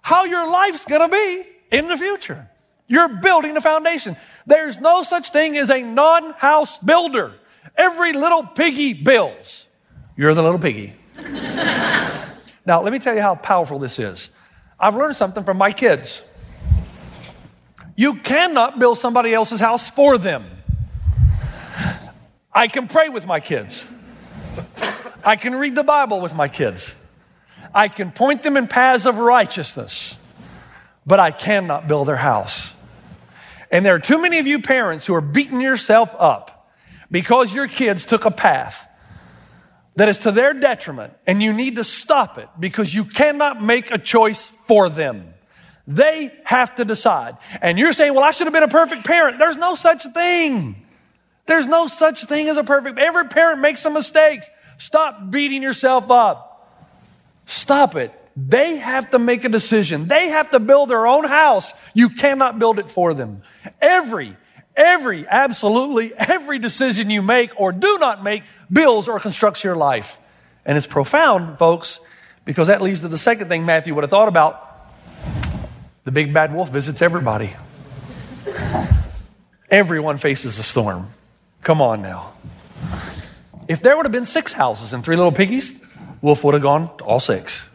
how 0.00 0.22
your 0.22 0.48
life's 0.48 0.84
going 0.84 1.00
to 1.00 1.08
be 1.08 1.48
in 1.72 1.88
the 1.88 1.96
future. 1.96 2.48
You're 2.86 3.08
building 3.08 3.56
a 3.56 3.60
foundation. 3.60 4.16
There's 4.46 4.78
no 4.78 5.02
such 5.02 5.30
thing 5.30 5.58
as 5.58 5.68
a 5.68 5.82
non 5.82 6.30
house 6.34 6.78
builder. 6.78 7.32
Every 7.76 8.12
little 8.12 8.46
piggy 8.46 8.92
builds. 8.92 9.66
You're 10.16 10.34
the 10.34 10.44
little 10.44 10.60
piggy. 10.60 10.94
Now, 12.68 12.82
let 12.82 12.92
me 12.92 12.98
tell 12.98 13.14
you 13.14 13.22
how 13.22 13.34
powerful 13.34 13.78
this 13.78 13.98
is. 13.98 14.28
I've 14.78 14.94
learned 14.94 15.16
something 15.16 15.42
from 15.42 15.56
my 15.56 15.72
kids. 15.72 16.20
You 17.96 18.16
cannot 18.16 18.78
build 18.78 18.98
somebody 18.98 19.32
else's 19.32 19.58
house 19.58 19.88
for 19.88 20.18
them. 20.18 20.44
I 22.52 22.68
can 22.68 22.86
pray 22.86 23.08
with 23.08 23.24
my 23.24 23.40
kids. 23.40 23.86
I 25.24 25.36
can 25.36 25.54
read 25.54 25.76
the 25.76 25.82
Bible 25.82 26.20
with 26.20 26.34
my 26.34 26.48
kids. 26.48 26.94
I 27.74 27.88
can 27.88 28.12
point 28.12 28.42
them 28.42 28.58
in 28.58 28.68
paths 28.68 29.06
of 29.06 29.16
righteousness, 29.16 30.18
but 31.06 31.18
I 31.18 31.30
cannot 31.30 31.88
build 31.88 32.06
their 32.06 32.16
house. 32.16 32.74
And 33.70 33.82
there 33.82 33.94
are 33.94 33.98
too 33.98 34.20
many 34.20 34.40
of 34.40 34.46
you 34.46 34.60
parents 34.60 35.06
who 35.06 35.14
are 35.14 35.22
beating 35.22 35.62
yourself 35.62 36.14
up 36.18 36.70
because 37.10 37.54
your 37.54 37.66
kids 37.66 38.04
took 38.04 38.26
a 38.26 38.30
path 38.30 38.86
that 39.98 40.08
is 40.08 40.18
to 40.20 40.32
their 40.32 40.54
detriment, 40.54 41.12
and 41.26 41.42
you 41.42 41.52
need 41.52 41.76
to 41.76 41.84
stop 41.84 42.38
it 42.38 42.48
because 42.58 42.94
you 42.94 43.04
cannot 43.04 43.62
make 43.62 43.90
a 43.90 43.98
choice 43.98 44.46
for 44.66 44.88
them. 44.88 45.34
They 45.88 46.32
have 46.44 46.74
to 46.76 46.84
decide. 46.84 47.36
And 47.60 47.78
you're 47.78 47.92
saying, 47.92 48.14
well, 48.14 48.22
I 48.22 48.30
should 48.30 48.46
have 48.46 48.54
been 48.54 48.62
a 48.62 48.68
perfect 48.68 49.04
parent. 49.04 49.38
There's 49.38 49.56
no 49.56 49.74
such 49.74 50.04
thing. 50.12 50.76
There's 51.46 51.66
no 51.66 51.88
such 51.88 52.24
thing 52.26 52.48
as 52.48 52.56
a 52.56 52.62
perfect. 52.62 52.98
Every 52.98 53.26
parent 53.26 53.60
makes 53.60 53.80
some 53.80 53.94
mistakes. 53.94 54.48
Stop 54.76 55.30
beating 55.30 55.62
yourself 55.62 56.10
up. 56.10 56.78
Stop 57.46 57.96
it. 57.96 58.12
They 58.36 58.76
have 58.76 59.10
to 59.10 59.18
make 59.18 59.44
a 59.44 59.48
decision. 59.48 60.06
They 60.06 60.28
have 60.28 60.50
to 60.52 60.60
build 60.60 60.90
their 60.90 61.06
own 61.08 61.24
house. 61.24 61.72
You 61.92 62.10
cannot 62.10 62.60
build 62.60 62.78
it 62.78 62.88
for 62.88 63.14
them. 63.14 63.42
Every, 63.80 64.36
every, 64.78 65.26
absolutely 65.28 66.14
every 66.16 66.58
decision 66.58 67.10
you 67.10 67.20
make 67.20 67.50
or 67.60 67.72
do 67.72 67.98
not 67.98 68.22
make 68.22 68.44
builds 68.72 69.08
or 69.08 69.18
constructs 69.20 69.64
your 69.64 69.76
life. 69.76 70.18
And 70.64 70.78
it's 70.78 70.86
profound, 70.86 71.58
folks, 71.58 72.00
because 72.44 72.68
that 72.68 72.80
leads 72.80 73.00
to 73.00 73.08
the 73.08 73.18
second 73.18 73.48
thing 73.48 73.66
Matthew 73.66 73.94
would 73.94 74.04
have 74.04 74.10
thought 74.10 74.28
about. 74.28 74.64
The 76.04 76.12
big 76.12 76.32
bad 76.32 76.54
wolf 76.54 76.70
visits 76.70 77.02
everybody. 77.02 77.54
Everyone 79.70 80.16
faces 80.16 80.58
a 80.58 80.62
storm. 80.62 81.08
Come 81.62 81.82
on 81.82 82.00
now. 82.00 82.32
If 83.66 83.82
there 83.82 83.96
would 83.96 84.06
have 84.06 84.12
been 84.12 84.24
six 84.24 84.52
houses 84.54 84.94
and 84.94 85.04
three 85.04 85.16
little 85.16 85.32
piggies, 85.32 85.74
wolf 86.22 86.42
would 86.44 86.54
have 86.54 86.62
gone 86.62 86.96
to 86.98 87.04
all 87.04 87.20
six. 87.20 87.66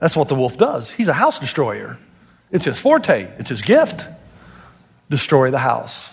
That's 0.00 0.16
what 0.16 0.28
the 0.28 0.34
wolf 0.34 0.58
does. 0.58 0.90
He's 0.90 1.08
a 1.08 1.14
house 1.14 1.38
destroyer. 1.38 1.98
It's 2.50 2.66
his 2.66 2.78
forte, 2.78 3.28
it's 3.38 3.48
his 3.48 3.62
gift. 3.62 4.06
Destroy 5.10 5.50
the 5.50 5.58
house. 5.58 6.12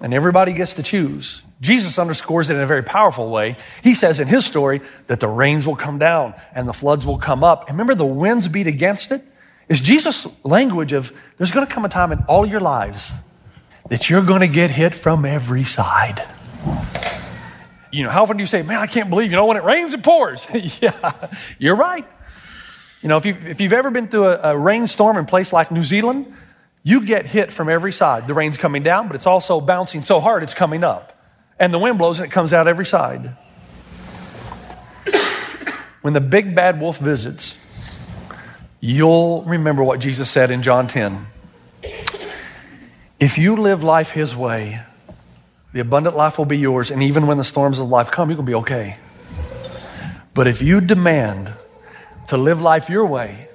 And 0.00 0.14
everybody 0.14 0.52
gets 0.52 0.74
to 0.74 0.82
choose. 0.82 1.42
Jesus 1.60 1.98
underscores 1.98 2.50
it 2.50 2.54
in 2.54 2.60
a 2.60 2.66
very 2.66 2.84
powerful 2.84 3.30
way. 3.30 3.56
He 3.82 3.94
says 3.94 4.20
in 4.20 4.28
his 4.28 4.46
story 4.46 4.80
that 5.08 5.18
the 5.18 5.26
rains 5.26 5.66
will 5.66 5.76
come 5.76 5.98
down 5.98 6.34
and 6.54 6.68
the 6.68 6.72
floods 6.72 7.04
will 7.04 7.18
come 7.18 7.42
up. 7.42 7.68
And 7.68 7.76
remember, 7.76 7.96
the 7.96 8.06
winds 8.06 8.46
beat 8.46 8.68
against 8.68 9.10
it? 9.10 9.24
Is 9.68 9.80
Jesus' 9.80 10.26
language 10.44 10.92
of 10.92 11.12
there's 11.36 11.50
going 11.50 11.66
to 11.66 11.72
come 11.72 11.84
a 11.84 11.88
time 11.88 12.12
in 12.12 12.20
all 12.28 12.46
your 12.46 12.60
lives 12.60 13.12
that 13.88 14.10
you're 14.10 14.22
going 14.22 14.40
to 14.40 14.48
get 14.48 14.70
hit 14.70 14.94
from 14.94 15.24
every 15.24 15.64
side. 15.64 16.22
You 17.90 18.04
know, 18.04 18.10
how 18.10 18.22
often 18.22 18.36
do 18.36 18.42
you 18.42 18.46
say, 18.46 18.62
Man, 18.62 18.78
I 18.78 18.86
can't 18.86 19.10
believe, 19.10 19.30
you 19.30 19.36
know, 19.36 19.46
when 19.46 19.56
it 19.56 19.64
rains, 19.64 19.94
it 19.94 20.02
pours? 20.02 20.46
yeah, 20.80 21.28
you're 21.58 21.76
right. 21.76 22.06
You 23.02 23.08
know, 23.08 23.16
if, 23.16 23.26
you, 23.26 23.36
if 23.46 23.60
you've 23.60 23.72
ever 23.72 23.90
been 23.90 24.08
through 24.08 24.26
a, 24.26 24.52
a 24.54 24.58
rainstorm 24.58 25.16
in 25.16 25.24
a 25.24 25.26
place 25.26 25.52
like 25.52 25.70
New 25.70 25.84
Zealand, 25.84 26.34
you 26.88 27.02
get 27.02 27.26
hit 27.26 27.52
from 27.52 27.68
every 27.68 27.92
side. 27.92 28.26
The 28.26 28.32
rain's 28.32 28.56
coming 28.56 28.82
down, 28.82 29.08
but 29.08 29.14
it's 29.14 29.26
also 29.26 29.60
bouncing 29.60 30.00
so 30.00 30.20
hard 30.20 30.42
it's 30.42 30.54
coming 30.54 30.82
up. 30.82 31.12
And 31.58 31.74
the 31.74 31.78
wind 31.78 31.98
blows 31.98 32.18
and 32.18 32.26
it 32.26 32.30
comes 32.30 32.54
out 32.54 32.66
every 32.66 32.86
side. 32.86 33.36
when 36.00 36.14
the 36.14 36.22
big 36.22 36.54
bad 36.54 36.80
wolf 36.80 36.96
visits, 36.96 37.54
you'll 38.80 39.42
remember 39.42 39.84
what 39.84 40.00
Jesus 40.00 40.30
said 40.30 40.50
in 40.50 40.62
John 40.62 40.88
10. 40.88 41.26
If 43.20 43.36
you 43.36 43.56
live 43.56 43.84
life 43.84 44.12
His 44.12 44.34
way, 44.34 44.80
the 45.74 45.80
abundant 45.80 46.16
life 46.16 46.38
will 46.38 46.46
be 46.46 46.56
yours, 46.56 46.90
and 46.90 47.02
even 47.02 47.26
when 47.26 47.36
the 47.36 47.44
storms 47.44 47.80
of 47.80 47.90
life 47.90 48.10
come, 48.10 48.30
you're 48.30 48.36
going 48.36 48.46
to 48.46 48.50
be 48.50 48.54
okay. 48.60 48.96
But 50.32 50.46
if 50.46 50.62
you 50.62 50.80
demand 50.80 51.52
to 52.28 52.38
live 52.38 52.62
life 52.62 52.88
your 52.88 53.04
way, 53.04 53.47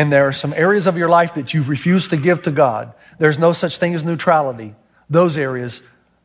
and 0.00 0.10
there 0.10 0.26
are 0.26 0.32
some 0.32 0.54
areas 0.54 0.86
of 0.86 0.96
your 0.96 1.10
life 1.10 1.34
that 1.34 1.52
you've 1.52 1.68
refused 1.68 2.08
to 2.08 2.16
give 2.16 2.40
to 2.40 2.50
God, 2.50 2.94
there's 3.18 3.38
no 3.38 3.52
such 3.52 3.76
thing 3.76 3.94
as 3.94 4.02
neutrality. 4.02 4.74
Those 5.10 5.36
areas 5.36 5.82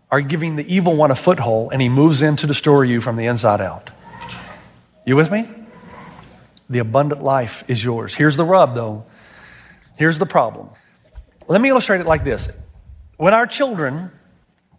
are 0.09 0.21
giving 0.21 0.55
the 0.55 0.73
evil 0.73 0.95
one 0.95 1.11
a 1.11 1.15
foothold, 1.15 1.73
and 1.73 1.81
he 1.81 1.89
moves 1.89 2.21
in 2.21 2.37
to 2.37 2.47
destroy 2.47 2.83
you 2.83 3.01
from 3.01 3.17
the 3.17 3.25
inside 3.25 3.59
out. 3.59 3.89
You 5.05 5.17
with 5.17 5.29
me? 5.29 5.49
The 6.69 6.79
abundant 6.79 7.21
life 7.21 7.65
is 7.67 7.83
yours. 7.83 8.15
Here's 8.15 8.37
the 8.37 8.45
rub, 8.45 8.75
though. 8.75 9.03
Here's 9.97 10.19
the 10.19 10.25
problem. 10.25 10.69
Let 11.49 11.59
me 11.59 11.67
illustrate 11.67 11.99
it 11.99 12.07
like 12.07 12.23
this. 12.23 12.47
When 13.17 13.33
our 13.33 13.45
children 13.45 14.09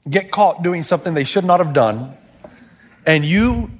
get 0.08 0.30
caught 0.30 0.62
doing 0.62 0.82
something 0.82 1.12
they 1.12 1.24
should 1.24 1.44
not 1.44 1.60
have 1.60 1.74
done, 1.74 2.16
and 3.04 3.26
you 3.26 3.70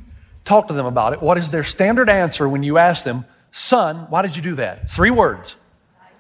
talk 0.45 0.69
to 0.69 0.75
them 0.75 0.85
about 0.85 1.15
it, 1.15 1.23
what 1.23 1.39
is 1.39 1.49
their 1.49 1.65
standard 1.65 2.11
answer 2.11 2.47
when 2.47 2.63
you 2.63 2.77
ask 2.77 3.03
them, 3.03 3.25
Son, 3.57 4.07
why 4.11 4.21
did 4.21 4.37
you 4.37 4.43
do 4.43 4.57
that? 4.57 4.91
Three 4.91 5.11
words 5.11 5.57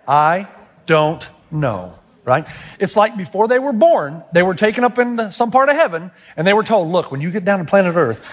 I 0.09 0.49
don't 0.87 1.29
know, 1.51 1.99
right? 2.25 2.49
It's 2.79 2.96
like 2.96 3.18
before 3.18 3.46
they 3.46 3.59
were 3.59 3.75
born, 3.75 4.25
they 4.33 4.42
were 4.42 4.55
taken 4.55 4.85
up 4.85 4.99
in 4.99 5.31
some 5.33 5.51
part 5.51 5.68
of 5.68 5.77
heaven, 5.77 6.11
and 6.35 6.46
they 6.46 6.55
were 6.55 6.62
told, 6.62 6.88
Look, 6.88 7.12
when 7.12 7.20
you 7.20 7.31
get 7.31 7.44
down 7.44 7.59
to 7.59 7.66
planet 7.66 7.94
Earth, 7.94 8.25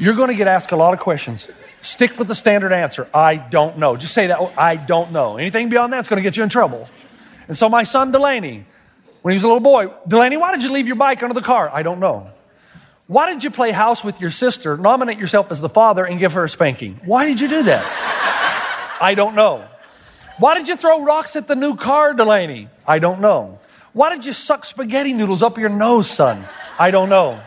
you're 0.00 0.14
going 0.14 0.30
to 0.30 0.34
get 0.34 0.48
asked 0.48 0.72
a 0.72 0.76
lot 0.76 0.94
of 0.94 0.98
questions. 0.98 1.48
Stick 1.80 2.18
with 2.18 2.26
the 2.26 2.34
standard 2.34 2.72
answer 2.72 3.08
I 3.14 3.36
don't 3.36 3.78
know. 3.78 3.96
Just 3.96 4.14
say 4.14 4.26
that, 4.26 4.40
oh, 4.40 4.52
I 4.58 4.74
don't 4.74 5.12
know. 5.12 5.36
Anything 5.36 5.68
beyond 5.68 5.92
that's 5.92 6.08
going 6.08 6.20
to 6.20 6.28
get 6.28 6.36
you 6.36 6.42
in 6.42 6.48
trouble. 6.48 6.88
And 7.46 7.56
so 7.56 7.68
my 7.68 7.84
son 7.84 8.10
Delaney, 8.10 8.66
when 9.22 9.30
he 9.30 9.36
was 9.36 9.44
a 9.44 9.46
little 9.46 9.60
boy, 9.60 9.92
Delaney, 10.08 10.38
why 10.38 10.50
did 10.50 10.64
you 10.64 10.72
leave 10.72 10.88
your 10.88 10.96
bike 10.96 11.22
under 11.22 11.34
the 11.34 11.40
car? 11.40 11.70
I 11.72 11.84
don't 11.84 12.00
know. 12.00 12.32
Why 13.06 13.32
did 13.32 13.44
you 13.44 13.52
play 13.52 13.70
house 13.70 14.02
with 14.02 14.20
your 14.20 14.30
sister, 14.30 14.76
nominate 14.76 15.18
yourself 15.18 15.52
as 15.52 15.60
the 15.60 15.68
father, 15.68 16.04
and 16.04 16.18
give 16.18 16.32
her 16.32 16.42
a 16.42 16.48
spanking? 16.48 17.00
Why 17.04 17.26
did 17.26 17.40
you 17.40 17.48
do 17.48 17.62
that? 17.62 18.19
I 19.00 19.14
don't 19.14 19.34
know. 19.34 19.64
Why 20.38 20.54
did 20.54 20.68
you 20.68 20.76
throw 20.76 21.02
rocks 21.02 21.36
at 21.36 21.46
the 21.46 21.54
new 21.54 21.76
car, 21.76 22.14
Delaney? 22.14 22.68
I 22.86 22.98
don't 22.98 23.20
know. 23.20 23.58
Why 23.92 24.14
did 24.14 24.24
you 24.24 24.32
suck 24.32 24.64
spaghetti 24.64 25.12
noodles 25.12 25.42
up 25.42 25.58
your 25.58 25.68
nose, 25.68 26.08
son? 26.08 26.44
I 26.78 26.90
don't 26.90 27.08
know. 27.08 27.40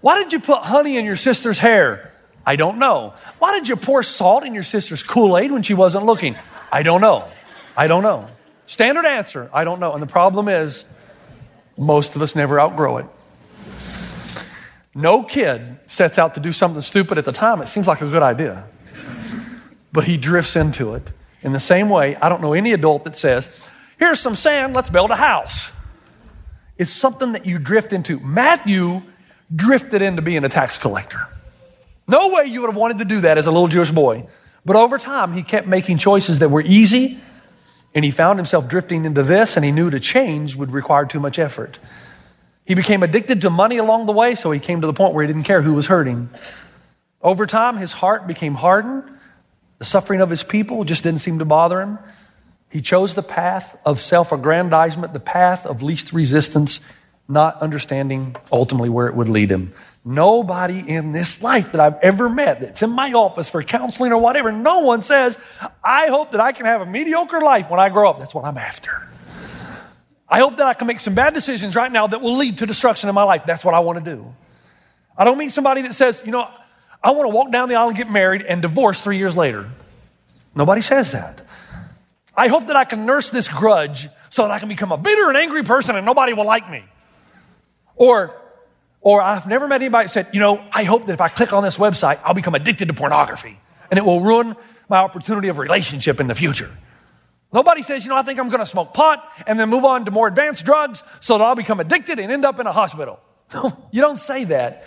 Why 0.00 0.22
did 0.22 0.32
you 0.32 0.40
put 0.40 0.62
honey 0.62 0.96
in 0.96 1.04
your 1.04 1.16
sister's 1.16 1.58
hair? 1.58 2.12
I 2.46 2.56
don't 2.56 2.78
know. 2.78 3.14
Why 3.38 3.58
did 3.58 3.68
you 3.68 3.76
pour 3.76 4.02
salt 4.02 4.44
in 4.44 4.54
your 4.54 4.62
sister's 4.62 5.02
Kool 5.02 5.36
Aid 5.36 5.50
when 5.52 5.62
she 5.62 5.74
wasn't 5.74 6.06
looking? 6.06 6.36
I 6.70 6.82
don't 6.82 7.00
know. 7.00 7.28
I 7.76 7.86
don't 7.86 8.02
know. 8.02 8.28
Standard 8.66 9.06
answer, 9.06 9.50
I 9.52 9.64
don't 9.64 9.80
know. 9.80 9.92
And 9.92 10.02
the 10.02 10.06
problem 10.06 10.48
is, 10.48 10.84
most 11.76 12.16
of 12.16 12.22
us 12.22 12.36
never 12.36 12.60
outgrow 12.60 12.98
it. 12.98 13.06
No 14.94 15.22
kid 15.22 15.78
sets 15.86 16.18
out 16.18 16.34
to 16.34 16.40
do 16.40 16.52
something 16.52 16.82
stupid 16.82 17.18
at 17.18 17.24
the 17.24 17.32
time. 17.32 17.62
It 17.62 17.68
seems 17.68 17.86
like 17.86 18.00
a 18.00 18.08
good 18.08 18.22
idea. 18.22 18.64
But 19.92 20.04
he 20.04 20.16
drifts 20.16 20.56
into 20.56 20.94
it. 20.94 21.10
In 21.42 21.52
the 21.52 21.60
same 21.60 21.88
way, 21.88 22.16
I 22.16 22.28
don't 22.28 22.42
know 22.42 22.52
any 22.52 22.72
adult 22.72 23.04
that 23.04 23.16
says, 23.16 23.48
Here's 23.98 24.20
some 24.20 24.36
sand, 24.36 24.74
let's 24.74 24.90
build 24.90 25.10
a 25.10 25.16
house. 25.16 25.72
It's 26.76 26.92
something 26.92 27.32
that 27.32 27.46
you 27.46 27.58
drift 27.58 27.92
into. 27.92 28.20
Matthew 28.20 29.02
drifted 29.54 30.02
into 30.02 30.22
being 30.22 30.44
a 30.44 30.48
tax 30.48 30.78
collector. 30.78 31.26
No 32.06 32.28
way 32.28 32.46
you 32.46 32.60
would 32.60 32.70
have 32.70 32.76
wanted 32.76 32.98
to 32.98 33.04
do 33.04 33.20
that 33.22 33.38
as 33.38 33.46
a 33.46 33.50
little 33.50 33.68
Jewish 33.68 33.90
boy. 33.90 34.26
But 34.64 34.76
over 34.76 34.98
time, 34.98 35.32
he 35.32 35.42
kept 35.42 35.66
making 35.66 35.98
choices 35.98 36.38
that 36.38 36.50
were 36.50 36.60
easy, 36.60 37.18
and 37.94 38.04
he 38.04 38.10
found 38.10 38.38
himself 38.38 38.68
drifting 38.68 39.04
into 39.04 39.22
this, 39.22 39.56
and 39.56 39.64
he 39.64 39.72
knew 39.72 39.90
to 39.90 39.98
change 39.98 40.54
would 40.56 40.72
require 40.72 41.06
too 41.06 41.20
much 41.20 41.38
effort. 41.38 41.78
He 42.64 42.74
became 42.74 43.02
addicted 43.02 43.40
to 43.42 43.50
money 43.50 43.78
along 43.78 44.06
the 44.06 44.12
way, 44.12 44.34
so 44.34 44.50
he 44.50 44.60
came 44.60 44.82
to 44.82 44.86
the 44.86 44.92
point 44.92 45.14
where 45.14 45.24
he 45.24 45.32
didn't 45.32 45.46
care 45.46 45.62
who 45.62 45.74
was 45.74 45.86
hurting. 45.86 46.28
Over 47.22 47.46
time, 47.46 47.78
his 47.78 47.92
heart 47.92 48.26
became 48.26 48.54
hardened. 48.54 49.04
The 49.78 49.84
suffering 49.84 50.20
of 50.20 50.30
his 50.30 50.42
people 50.42 50.84
just 50.84 51.04
didn't 51.04 51.20
seem 51.20 51.38
to 51.38 51.44
bother 51.44 51.80
him. 51.80 51.98
He 52.70 52.80
chose 52.82 53.14
the 53.14 53.22
path 53.22 53.78
of 53.84 54.00
self 54.00 54.32
aggrandizement, 54.32 55.12
the 55.12 55.20
path 55.20 55.64
of 55.64 55.82
least 55.82 56.12
resistance, 56.12 56.80
not 57.28 57.62
understanding 57.62 58.36
ultimately 58.52 58.88
where 58.88 59.06
it 59.06 59.14
would 59.14 59.28
lead 59.28 59.50
him. 59.50 59.72
Nobody 60.04 60.78
in 60.88 61.12
this 61.12 61.42
life 61.42 61.72
that 61.72 61.80
I've 61.80 61.98
ever 62.02 62.28
met 62.28 62.60
that's 62.60 62.82
in 62.82 62.90
my 62.90 63.12
office 63.12 63.48
for 63.48 63.62
counseling 63.62 64.12
or 64.12 64.18
whatever, 64.18 64.50
no 64.52 64.80
one 64.80 65.02
says, 65.02 65.36
I 65.82 66.08
hope 66.08 66.32
that 66.32 66.40
I 66.40 66.52
can 66.52 66.66
have 66.66 66.80
a 66.80 66.86
mediocre 66.86 67.40
life 67.40 67.68
when 67.70 67.80
I 67.80 67.88
grow 67.88 68.10
up. 68.10 68.18
That's 68.18 68.34
what 68.34 68.44
I'm 68.44 68.56
after. 68.58 69.06
I 70.28 70.40
hope 70.40 70.58
that 70.58 70.66
I 70.66 70.74
can 70.74 70.86
make 70.86 71.00
some 71.00 71.14
bad 71.14 71.34
decisions 71.34 71.74
right 71.74 71.90
now 71.90 72.06
that 72.06 72.20
will 72.20 72.36
lead 72.36 72.58
to 72.58 72.66
destruction 72.66 73.08
in 73.08 73.14
my 73.14 73.22
life. 73.22 73.42
That's 73.46 73.64
what 73.64 73.74
I 73.74 73.80
want 73.80 74.04
to 74.04 74.14
do. 74.14 74.34
I 75.16 75.24
don't 75.24 75.38
mean 75.38 75.50
somebody 75.50 75.82
that 75.82 75.94
says, 75.94 76.22
you 76.24 76.32
know, 76.32 76.48
I 77.02 77.12
want 77.12 77.30
to 77.30 77.34
walk 77.34 77.52
down 77.52 77.68
the 77.68 77.76
aisle 77.76 77.88
and 77.88 77.96
get 77.96 78.10
married 78.10 78.42
and 78.42 78.60
divorce 78.60 79.00
three 79.00 79.18
years 79.18 79.36
later. 79.36 79.70
Nobody 80.54 80.80
says 80.80 81.12
that. 81.12 81.46
I 82.36 82.48
hope 82.48 82.66
that 82.68 82.76
I 82.76 82.84
can 82.84 83.06
nurse 83.06 83.30
this 83.30 83.48
grudge 83.48 84.08
so 84.30 84.42
that 84.42 84.50
I 84.50 84.58
can 84.58 84.68
become 84.68 84.92
a 84.92 84.96
bitter 84.96 85.28
and 85.28 85.36
angry 85.36 85.62
person 85.62 85.96
and 85.96 86.04
nobody 86.04 86.32
will 86.32 86.46
like 86.46 86.70
me. 86.70 86.84
Or, 87.96 88.34
or 89.00 89.20
I've 89.22 89.46
never 89.46 89.66
met 89.66 89.76
anybody 89.82 90.06
that 90.06 90.10
said, 90.10 90.28
you 90.32 90.40
know, 90.40 90.64
I 90.72 90.84
hope 90.84 91.06
that 91.06 91.12
if 91.12 91.20
I 91.20 91.28
click 91.28 91.52
on 91.52 91.62
this 91.62 91.76
website, 91.76 92.20
I'll 92.24 92.34
become 92.34 92.54
addicted 92.54 92.88
to 92.88 92.94
pornography 92.94 93.58
and 93.90 93.98
it 93.98 94.04
will 94.04 94.20
ruin 94.20 94.56
my 94.88 94.98
opportunity 94.98 95.48
of 95.48 95.58
relationship 95.58 96.20
in 96.20 96.26
the 96.26 96.34
future. 96.34 96.70
Nobody 97.52 97.82
says, 97.82 98.04
you 98.04 98.10
know, 98.10 98.16
I 98.16 98.22
think 98.22 98.38
I'm 98.38 98.48
going 98.48 98.60
to 98.60 98.66
smoke 98.66 98.92
pot 98.92 99.24
and 99.46 99.58
then 99.58 99.68
move 99.70 99.84
on 99.84 100.04
to 100.04 100.10
more 100.10 100.28
advanced 100.28 100.64
drugs 100.64 101.02
so 101.20 101.38
that 101.38 101.44
I'll 101.44 101.54
become 101.54 101.80
addicted 101.80 102.18
and 102.18 102.30
end 102.30 102.44
up 102.44 102.60
in 102.60 102.66
a 102.66 102.72
hospital. 102.72 103.20
you 103.90 104.02
don't 104.02 104.18
say 104.18 104.44
that. 104.44 104.84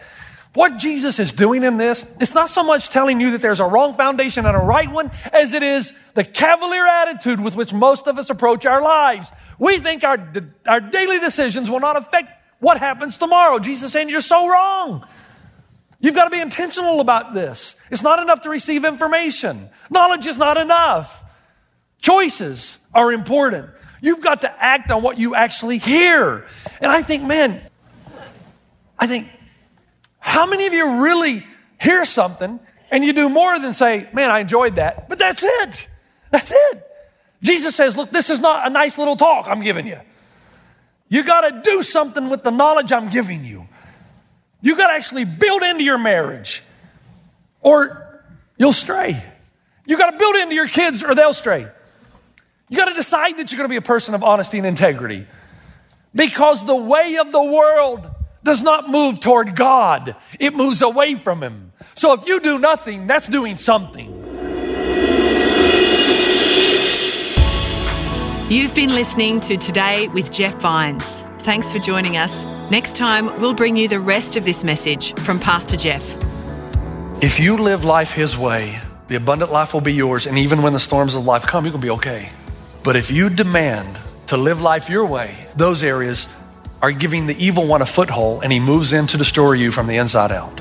What 0.54 0.78
Jesus 0.78 1.18
is 1.20 1.32
doing 1.32 1.64
in 1.64 1.78
this, 1.78 2.04
it's 2.20 2.34
not 2.34 2.50
so 2.50 2.62
much 2.62 2.90
telling 2.90 3.22
you 3.22 3.32
that 3.32 3.42
there's 3.42 3.62
a 3.62 3.66
wrong 3.66 3.96
foundation 3.96 4.46
and 4.46 4.56
a 4.56 4.60
right 4.60 4.92
one 4.92 5.10
as 5.32 5.54
it 5.54 5.64
is 5.64 5.94
the 6.14 6.26
cavalier 6.26 6.86
attitude 6.86 7.40
with 7.40 7.56
which 7.56 7.72
most 7.72 8.08
of 8.08 8.18
us 8.18 8.30
approach 8.30 8.66
our 8.66 8.82
lives. 8.82 9.32
We 9.60 9.80
think 9.80 10.04
our, 10.04 10.18
our 10.68 10.82
daily 10.82 11.20
decisions 11.20 11.70
will 11.70 11.80
not 11.80 11.96
affect 11.96 12.30
what 12.60 12.78
happens 12.80 13.18
tomorrow. 13.18 13.60
Jesus 13.60 13.94
saying, 13.94 14.10
You're 14.10 14.20
so 14.20 14.46
wrong. 14.46 15.08
You've 16.02 16.16
got 16.16 16.26
to 16.26 16.32
be 16.32 16.42
intentional 16.42 17.00
about 17.00 17.34
this. 17.34 17.76
It's 17.90 18.02
not 18.02 18.20
enough 18.20 18.42
to 18.42 18.50
receive 18.50 18.84
information, 18.84 19.70
knowledge 19.90 20.28
is 20.28 20.38
not 20.38 20.58
enough. 20.58 21.24
Choices 22.00 22.78
are 22.94 23.12
important. 23.12 23.70
You've 24.02 24.22
got 24.22 24.42
to 24.42 24.52
act 24.52 24.90
on 24.90 25.04
what 25.04 25.20
you 25.20 25.36
actually 25.36 25.78
hear. 25.78 26.48
And 26.82 26.92
I 26.92 27.04
think, 27.04 27.24
man, 27.24 27.62
I 28.98 29.06
think, 29.06 29.28
how 30.22 30.46
many 30.46 30.68
of 30.68 30.74
you 30.74 31.02
really 31.02 31.46
hear 31.80 32.06
something 32.06 32.60
and 32.92 33.04
you 33.04 33.12
do 33.12 33.28
more 33.28 33.60
than 33.60 33.74
say, 33.74 34.08
man, 34.14 34.32
I 34.32 34.40
enjoyed 34.40 34.76
that, 34.76 35.10
but 35.10 35.20
that's 35.20 35.42
it. 35.44 35.88
That's 36.30 36.52
it. 36.52 36.88
Jesus 37.42 37.76
says, 37.76 37.98
look, 37.98 38.12
this 38.12 38.30
is 38.30 38.40
not 38.40 38.68
a 38.68 38.70
nice 38.70 38.98
little 38.98 39.18
talk 39.18 39.48
I'm 39.48 39.62
giving 39.62 39.88
you. 39.88 40.00
You 41.10 41.24
got 41.24 41.42
to 41.42 41.62
do 41.70 41.82
something 41.84 42.30
with 42.30 42.44
the 42.44 42.52
knowledge 42.52 42.94
I'm 42.94 43.10
giving 43.10 43.44
you. 43.44 43.68
You 44.62 44.76
got 44.76 44.88
to 44.88 44.94
actually 44.94 45.26
build 45.26 45.64
into 45.64 45.84
your 45.84 45.98
marriage 45.98 46.62
or 47.62 48.24
you'll 48.58 48.74
stray. 48.74 49.22
You 49.88 49.98
got 49.98 50.12
to 50.12 50.18
build 50.18 50.36
into 50.36 50.54
your 50.54 50.68
kids 50.68 51.04
or 51.04 51.16
they'll 51.16 51.34
stray. 51.34 51.68
You 52.70 52.78
got 52.78 52.90
to 52.90 52.94
decide 52.94 53.38
that 53.38 53.52
you're 53.52 53.58
going 53.58 53.68
to 53.68 53.74
be 53.74 53.78
a 53.78 53.82
person 53.82 54.14
of 54.14 54.24
honesty 54.24 54.60
and 54.60 54.68
integrity. 54.68 55.26
Because 56.14 56.64
the 56.64 56.76
way 56.76 57.18
of 57.18 57.32
the 57.32 57.42
world 57.44 58.08
does 58.43 58.62
not 58.62 58.89
move 58.89 59.19
toward 59.19 59.56
God, 59.56 60.15
it 60.39 60.54
moves 60.56 60.82
away 60.82 61.15
from 61.15 61.43
Him. 61.43 61.73
So 61.95 62.13
if 62.13 62.27
you 62.27 62.39
do 62.39 62.58
nothing, 62.58 63.08
that's 63.08 63.27
doing 63.27 63.56
something. 63.58 64.10
You've 68.49 68.75
been 68.75 68.89
listening 68.89 69.39
to 69.41 69.56
Today 69.56 70.08
with 70.10 70.32
Jeff 70.32 70.56
Vines. 70.56 71.21
Thanks 71.39 71.71
for 71.71 71.80
joining 71.80 72.17
us. 72.17 72.45
Next 72.69 72.95
time, 72.95 73.27
we'll 73.39 73.54
bring 73.54 73.77
you 73.77 73.88
the 73.88 73.99
rest 73.99 74.36
of 74.36 74.43
this 74.43 74.63
message 74.63 75.17
from 75.21 75.39
Pastor 75.39 75.77
Jeff. 75.77 76.04
If 77.23 77.39
you 77.39 77.58
live 77.58 77.86
life 77.86 78.12
His 78.12 78.38
way, 78.38 78.80
the 79.08 79.15
abundant 79.15 79.51
life 79.51 79.73
will 79.73 79.82
be 79.82 79.93
yours, 79.93 80.27
and 80.27 80.38
even 80.38 80.62
when 80.62 80.73
the 80.73 80.80
storms 80.80 81.15
of 81.15 81.25
life 81.25 81.43
come, 81.43 81.63
you're 81.63 81.71
going 81.71 81.82
to 81.82 81.86
be 81.86 81.91
okay. 81.91 82.30
But 82.84 82.95
if 82.95 83.12
you 83.12 83.30
demand 83.30 83.99
to 84.27 84.38
live 84.38 84.62
life 84.62 84.89
your 84.89 85.06
way, 85.06 85.36
those 85.56 85.84
areas 85.84 86.27
are 86.82 86.91
giving 86.91 87.28
the 87.28 87.36
evil 87.44 87.67
one 87.67 87.82
a 87.82 87.86
foothold, 87.86 88.44
and 88.44 88.52
he 88.52 88.60
moves 88.60 88.94
in 88.94 89.08
to 89.08 89.17
destroy 89.17 89.54
you 89.54 89.72
from 89.72 89.88
the 89.88 89.98
inside 89.98 90.32
out. 90.32 90.60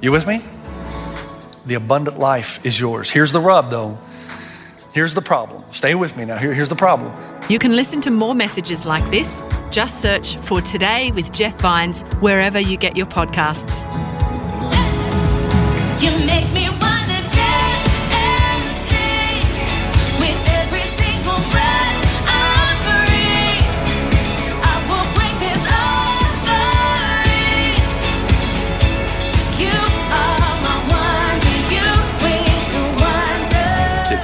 You 0.00 0.12
with 0.12 0.26
me? 0.26 0.42
The 1.66 1.74
abundant 1.74 2.18
life 2.18 2.64
is 2.64 2.78
yours. 2.78 3.10
Here's 3.10 3.32
the 3.32 3.40
rub, 3.40 3.70
though. 3.70 3.98
Here's 4.92 5.14
the 5.14 5.22
problem. 5.22 5.64
Stay 5.72 5.94
with 5.94 6.16
me 6.16 6.24
now. 6.24 6.38
Here, 6.38 6.54
here's 6.54 6.68
the 6.68 6.76
problem. 6.76 7.12
You 7.48 7.58
can 7.58 7.76
listen 7.76 8.00
to 8.02 8.10
more 8.10 8.34
messages 8.34 8.86
like 8.86 9.08
this. 9.10 9.44
Just 9.70 10.00
search 10.00 10.36
for 10.36 10.60
Today 10.60 11.12
with 11.12 11.32
Jeff 11.32 11.60
Vines 11.60 12.02
wherever 12.20 12.58
you 12.58 12.76
get 12.76 12.96
your 12.96 13.06
podcasts. 13.06 13.84